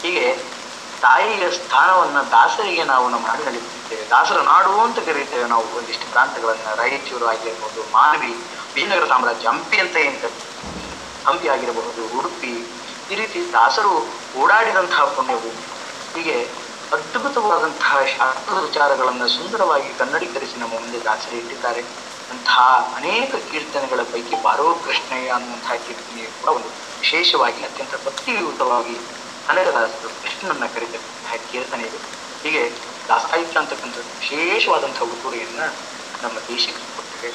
ಹೀಗೆ 0.02 0.55
ತಾಯಿಯ 1.02 1.46
ಸ್ಥಾನವನ್ನ 1.50 2.18
ದಾಸರಿಗೆ 2.30 2.84
ನಾವು 2.84 3.06
ನಮ್ಮ 3.08 3.26
ನಾಡಿನಲ್ಲಿ 3.26 3.62
ದಾಸರ 4.10 4.38
ನಾಡು 4.42 4.72
ಅಂತ 4.80 4.98
ಕರೀತೇವೆ 4.98 5.46
ನಾವು 5.48 5.66
ಒಂದಿಷ್ಟು 5.78 6.06
ಪ್ರಾಂತಗಳನ್ನ 6.10 6.74
ರಾಯಚೂರು 6.74 7.26
ಆಗಿರ್ಬೋದು, 7.26 7.80
ಮಾನವಿ, 7.92 8.32
ವಿಜಯನಗರ 8.74 9.06
ಸಾಮ್ರಾಜ್ಯ, 9.06 9.48
ಹಂಪಿ 9.48 9.78
ಅಂತ 9.78 9.96
ಏನ್. 10.06 10.18
ಹಂಪಿ 11.24 11.48
ಆಗಿರಬಹುದು 11.48 12.02
ಉಡುಪಿ, 12.18 12.52
ಈ 13.10 13.14
ರೀತಿ 13.14 13.40
ದಾಸರು 13.52 13.92
ಓಡಾಡಿದಂತಹ 14.34 15.04
ಪುಣ್ಯವು 15.16 15.50
ಹೀಗೆ 16.14 16.36
ಅದ್ಭುತವಾದಂತಹ 16.92 17.94
ಶಾಸ್ತ್ರದ 18.16 18.58
ವಿಚಾರಗಳನ್ನು 18.62 19.26
ಸುಂದರವಾಗಿ 19.28 19.88
ಕನ್ನಡೀಕರಿಸಿ 19.98 20.56
ನಮ್ಮ 20.58 20.74
ಮುಂದೆ 20.74 20.98
ದಾಸರಿ 21.04 21.36
ಇಟ್ಟಿದ್ದಾರೆ 21.38 21.82
ಅಂತಹ 22.30 22.58
ಅನೇಕ 22.96 23.34
ಕೀರ್ತನೆಗಳ 23.50 24.02
ಪೈಕಿ 24.12 24.36
ಬಾರೋ 24.42 24.66
ಕೃಷ್ಣಯ್ಯ 24.84 25.28
ಅನ್ನುವಂತಹ 25.28 25.76
ಕೀರ್ತನೆಯು 25.86 26.30
ಕೂಡ 26.38 26.50
ಒಂದು 26.58 26.70
ವಿಶೇಷವಾಗಿ 27.00 27.60
ಅತ್ಯಂತ 27.64 27.94
ಭಕ್ತಿಯುತವಾಗಿ 28.06 28.96
ಕನ್ನಡದಾಸರು 29.46 30.08
ಕೃಷ್ಣನನ್ನ 30.10 30.66
ಕರೀತಕ್ಕಂತಹ 30.66 31.36
ಕೀರ್ತನೆ 31.36 31.84
ಇದು. 31.84 31.96
ಹೀಗೆ 32.44 32.62
ದಾಸಾಹಿತ್ಯ 33.08 33.58
ಅಂತಕ್ಕಂಥ 33.58 33.96
ವಿಶೇಷವಾದಂಥ 33.98 35.02
ಉಡುಗೊರೆಯನ್ನ 35.02 35.60
ನಮ್ಮ 36.22 36.38
ದೇಶಕ್ಕೆ 36.40 36.96
ಕೊಟ್ಟಿದೆ. 36.96 37.30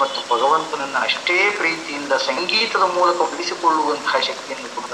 ಮತ್ತು 0.00 0.20
ಭಗವಂತನನ್ನ 0.34 0.98
ಅಷ್ಟೇ 0.98 1.50
ಪ್ರೀತಿಯಿಂದ 1.50 2.12
ಸಂಗೀತದ 2.12 2.82
ಮೂಲಕ 2.82 3.16
ಉಳಿಸಿಕೊಳ್ಳುವಂತಹ 3.16 4.18
ಶಕ್ತಿಯನ್ನು 4.18 4.68
ಕೂಡ 4.68 4.92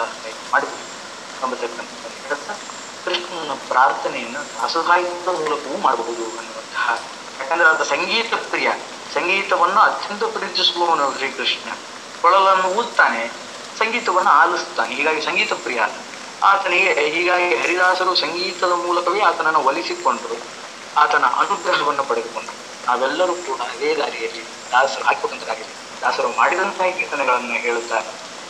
ಮಾಡಿದರು 0.52 0.87
ಎಂಬತಕ್ಕಂಥದ್ದನ್ನು 1.42 2.16
ಹೇಳ್ತಾ 2.22 2.55
ಕೃಷ್ಣನ 3.05 3.52
ಪ್ರಾರ್ಥನೆಯನ್ನು 3.52 4.52
ದಾಸಸಾಹಿತ್ಯದ 4.52 5.29
ಮೂಲಕವೂ 5.29 5.76
ಮಾಡಬಹುದು 5.76 6.38
ಅನ್ನುವಂತಹ. 6.38 6.87
ಯಾಕಂದ್ರೆ 7.40 7.68
ಅದು 7.68 7.85
ಸಂಗೀತ 7.85 8.35
ಪ್ರಿಯ. 8.35 8.72
ಸಂಗೀತವನ್ನು 9.12 9.81
ಅತ್ಯಂತ 9.81 10.24
ಪ್ರೀತಿಸುವವನು 10.24 11.16
ಶ್ರೀಕೃಷ್ಣ. 11.16 11.70
ಕೊಳಲನ್ನು 12.20 12.68
ಊದ್ತಾನೆ, 12.68 13.22
ಸಂಗೀತವನ್ನು 13.79 14.31
ಆಲಿಸ್ತಾನೆ. 14.31 14.94
ಹೀಗಾಗಿ 14.94 15.20
ಸಂಗೀತ 15.20 15.52
ಪ್ರಿಯ. 15.52 15.81
ಆತನಿಗೆ 16.42 17.09
ಹೀಗಾಗಿ 17.11 17.57
ಹರಿದಾಸರು 17.57 18.14
ಸಂಗೀತದ 18.14 18.72
ಮೂಲಕವೇ 18.77 19.20
ಆತನನ್ನು 19.20 19.61
ಒಲಿಸಿಕೊಂಡರು. 19.61 20.37
ಆತನ 20.96 21.25
ಅನುಗ್ರಹವನ್ನು 21.37 22.05
ಪಡೆದುಕೊಂಡರು. 22.05 22.57
ನಾವೆಲ್ಲರೂ 22.87 23.35
ಕೂಡ 23.42 23.61
ಅದೇ 23.70 23.96
ದಾರಿಯಲ್ಲಿ 23.96 24.42
ದಾಸರು 24.70 25.05
ಹಾಕಿಕೊಂಡರಾಗಲಿ 25.05 25.72
ದಾಸರು 26.03 26.29
ಮಾಡಿದಂತಹ 26.33 26.90
ಕೀರ್ತನೆಗಳನ್ನು 26.90 27.55
ಹೇಳುತ್ತಾ 27.57 27.99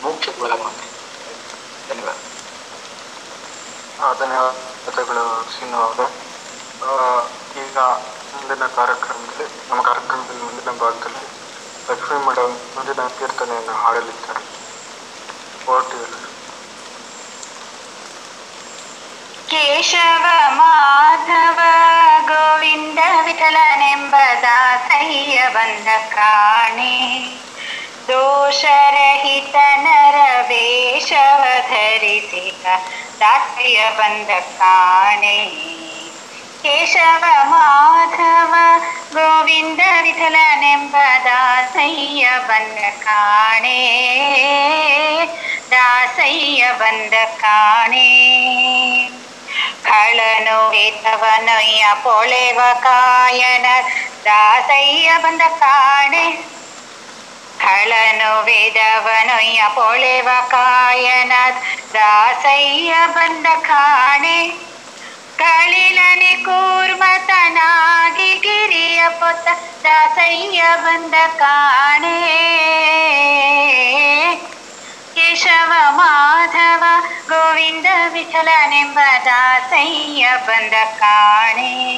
ಮೋಕ್ಷಕ್ಕೆ 0.01 0.41
ಒಳಗೊಂಡೆ 0.41 0.87
ಧನ್ಯವಾದ. 1.87 2.19
ಧನ್ಯವಾದಗಳು 4.19 5.23
ಆ, 6.81 6.89
ಈಗ 7.61 7.77
ಮುಂದಿನ 8.33 8.67
ಕಾರ್ಯಕ್ರಮದಲ್ಲಿ 8.69 9.45
ನಮ್ಮ 9.69 9.81
ಕಾರ್ಯಕ್ರಮದಲ್ಲಿ 9.81 10.43
ಮುಂದಿನ 10.43 10.71
ಭಾಗದಲ್ಲಿ 10.77 11.23
ಲಕ್ಷ್ಮೀ 11.87 12.17
ಮೇಡಮ್ 12.25 12.75
ಮುಂದಿನ 12.75 13.07
ಕೀರ್ತನೆಯನ್ನು 13.17 13.73
ಹಾಡಲಿದ್ದಾರೆ. 13.73 14.43
ಹೊರಟಿದ್ದಾರೆ 15.67 16.36
ಕೇಶವ 19.48 20.24
ಮಾಧವ 20.58 21.60
ಗೋವಿಂದ 22.28 23.00
ವಿಠಲನೆಂಬ 23.24 24.14
ದಾಸಯ್ಯ 24.42 25.38
ಬಂದ 25.48 25.88
ಕಾಣೆ 26.08 26.94
ದೋಷರಹಿತ 28.08 29.56
ನರ 29.76 30.16
ವೇಷವ 30.48 31.42
ಧರಿಸಿದ 31.70 32.64
ದಾಸಯ್ಯ 33.20 33.82
ಬಂದ 33.98 34.30
ಕಾಣೆ 34.58 35.38
ಕೇಶವ 36.64 37.24
ಮಾಧವ 37.50 38.54
ಗೋವಿಂದ 39.14 39.82
ವಿಠಲನೆಂಬ 40.02 40.96
ದಾಸಯ್ಯ 41.24 42.24
ಬಂದ 42.48 42.78
ಕಾಣೆ 43.00 43.78
ದಾಸಯ್ಯ 45.70 46.72
ಬಂದ 46.78 47.14
ಕಾಣೆ 47.40 48.08
ಕಳನು 49.83 50.69
ವೇದವನೊಯ್ಯ 50.69 51.85
ಪೊಳೆವ 52.03 52.59
ಕಾಯನ, 52.79 53.65
ದಾಸಯ್ಯ 54.25 55.11
ಬಂದ 55.21 55.41
ಕಾಣೆ. 55.59 56.43
ಕಳನು 57.57 58.43
ವೇದವನೊಯ್ಯ 58.43 59.63
ಪೊಳೆವ 59.75 60.29
ಕಾಯನ, 60.47 61.31
ದಾಸಯ್ಯ 61.93 62.93
ಬಂದ 63.07 63.45
ಕಾಣೆ. 63.61 64.67
ಕಳಿಲನೆ 65.37 66.35
ಕೂರ್ಮತನಾಗಿ 66.35 68.35
ಗಿರಿಯ 68.35 69.09
ಪೊತ್ತ 69.09 69.47
ದಾಸಯ್ಯ 69.83 70.63
ಬಂದ 70.75 71.13
ಕಾಣೆ. 71.37 72.17
ಕೇಶವ, 75.17 75.73
ಮಾಧವ, 75.89 76.83
ಗೋವಿಂದ 77.27 77.85
ವಿಠಲನೆಂಬ 78.11 78.99
ದಾಸಯ್ಯ 79.25 80.27
ಬಂದ 80.45 80.73
ಕಾಣೆ. 80.99 81.93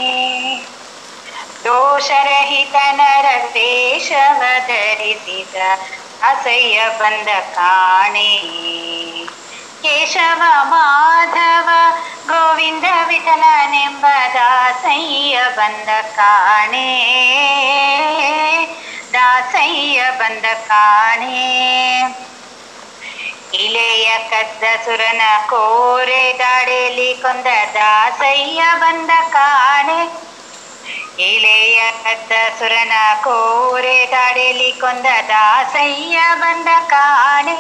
ದೋಷರಹಿತ 1.64 2.76
ನರ 2.92 3.26
ವೇಷವ 3.46 4.42
ಧರಿಸಿದ 4.68 5.56
ಅಸಯ್ಯ 6.22 6.90
ಬಂದ 7.00 7.28
ಕಾಣೆ. 7.40 8.38
ಕೇಶವ, 9.82 10.42
ಮಾಧವ, 10.62 11.70
ಗೋವಿಂದ 12.28 12.84
ವಿಠಲನೆಂಬ 13.08 14.06
ದಾಸಯ್ಯ 14.34 15.40
ಬಂದ 15.56 15.90
ಕಾಣೆ. 16.02 17.00
ದಾಸಯ್ಯ 19.14 20.04
ಬಂದ 20.18 20.46
ಕಾಣೆ. 20.66 21.50
ಇಲೆಯ 23.54 24.10
ಕದ್ದ 24.30 24.64
ಸುರನ 24.86 25.22
ಕೋರೆ 25.50 26.24
ದಾಡೆಯಲ್ಲಿ 26.40 27.12
ಕೊಂದ 27.22 27.50
ದಾಸಯ್ಯ 27.76 28.62
ಬಂದ 28.80 29.12
ಕಾಣೆ 29.30 30.00
ಇಳೆಯ 31.28 31.80
ಕದ್ದ 32.04 32.32
ಸುರನ 32.60 32.94
ಕೋರೆ 33.24 33.98
ದಾಡೆಯಲ್ಲಿ 34.12 34.72
ಕೊಂದ 34.80 35.08
ದಾಸಯ್ಯ 35.30 36.20
ಬಂದ 36.42 36.70
ಕಾಣೆ 36.90 37.58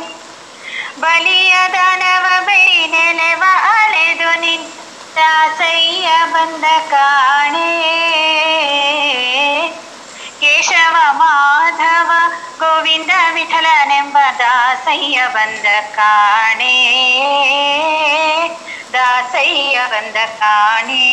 ಬಲಿಯ 0.99 1.55
ದಾನವ 1.73 2.25
ಬೆಳಿ 2.45 2.81
ನೆಲೆವ 2.87 3.43
ಅಲೆದು 3.73 4.31
ನಿನ್ 4.41 4.67
ದಾಸಯ್ಯ 5.15 6.09
ಬಂದ 6.33 6.65
ಕಾಣೆ 6.89 7.69
ಕೇಶವ 10.41 10.95
ಮಾಧವ 11.13 12.11
ಗೋವಿಂದ 12.59 13.11
ವಿಠಲನೆಂಬ 13.33 14.17
ದಾಸಯ್ಯ 14.39 15.27
ಬಂದ 15.33 15.65
ಕಾಣೆ. 15.95 16.75
ದಾಸಯ್ಯ 18.93 19.79
ಬಂದ 19.91 20.15
ಕಾಣೆ. 20.25 21.05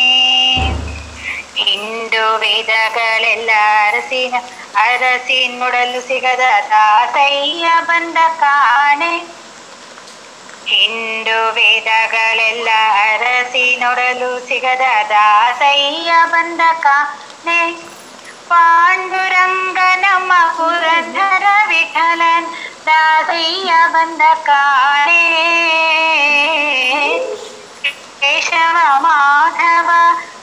ಇಂದು 1.72 2.36
ವೇದಗಳೆಲ್ಲ 2.36 3.50
ಅರಸಿನ, 3.86 4.34
ಅರಸಿನ್ 4.74 5.58
ಮುಡಲು 5.60 6.00
ಸಿಗದ 6.08 6.44
ದಾಸಯ್ಯ 6.70 7.66
ಬಂದ 7.80 8.18
ಕಾಣೆ. 8.38 9.12
ಹಿಂಡು 10.66 11.52
ವೇದಗಳೆಲ್ಲ 11.52 12.68
ಅರಸಿ 13.12 13.76
ನೋಡಲು 13.76 14.48
ಸಿಗದ 14.48 14.86
ದಾಸಯ್ಯ 15.08 16.12
ಬಂದ 16.24 16.60
ಕಾಣೆ. 16.80 17.95
पाण्डुरङ्गनम 18.50 20.30
पुरधर 20.58 21.44
विखलन 21.70 22.44
दासय्य 22.88 23.86
बन्धकाणे 23.94 25.22
केशव 28.22 28.76
माधव 29.04 29.88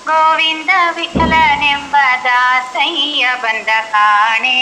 गोविन्द 0.10 0.72
विखलनेम्ब 0.98 1.96
दासय्य 2.26 3.36
बन्धकाणे 3.44 4.60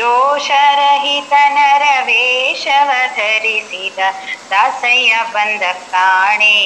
दोषरहित 0.00 1.34
नरवेशव 1.56 2.92
धरिसिद 3.18 3.70
धि 3.70 3.88
त 3.98 4.12
दासय्य 4.52 5.22
बन्धकाणे 5.34 6.56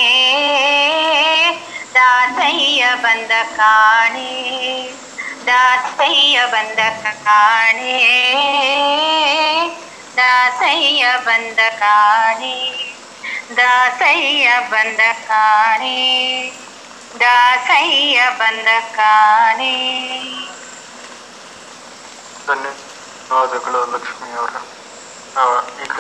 ದಾಸಯ್ಯ 1.94 2.86
ಬಂದ 2.94 3.32
ಕಾಣೆ. 3.56 4.30
ದಾಸಯ್ಯ 5.46 6.46
ಬಂದ 6.46 6.78
ಕಾಣೆ. 7.00 7.98
ದಾಸಯ್ಯ 10.16 11.06
ಬಂದ 11.24 11.58
ಕಾಣೆ. 11.70 12.95
ದಾಸಯ್ಯ 13.58 14.47
ಬಂದ 14.71 15.01
ಕಾಣೆ 15.25 15.99
ದಾಸಯ್ಯ 17.13 18.19
ಬಂದ 18.39 18.67
ಕಾಣೆ 18.93 19.75
ಧನ್ಯವಾದಗಳು 22.47 23.82
ಲಕ್ಷ್ಮಿ 23.93 24.30
ಅವರ 24.36 24.56
ಈಗ 25.84 25.95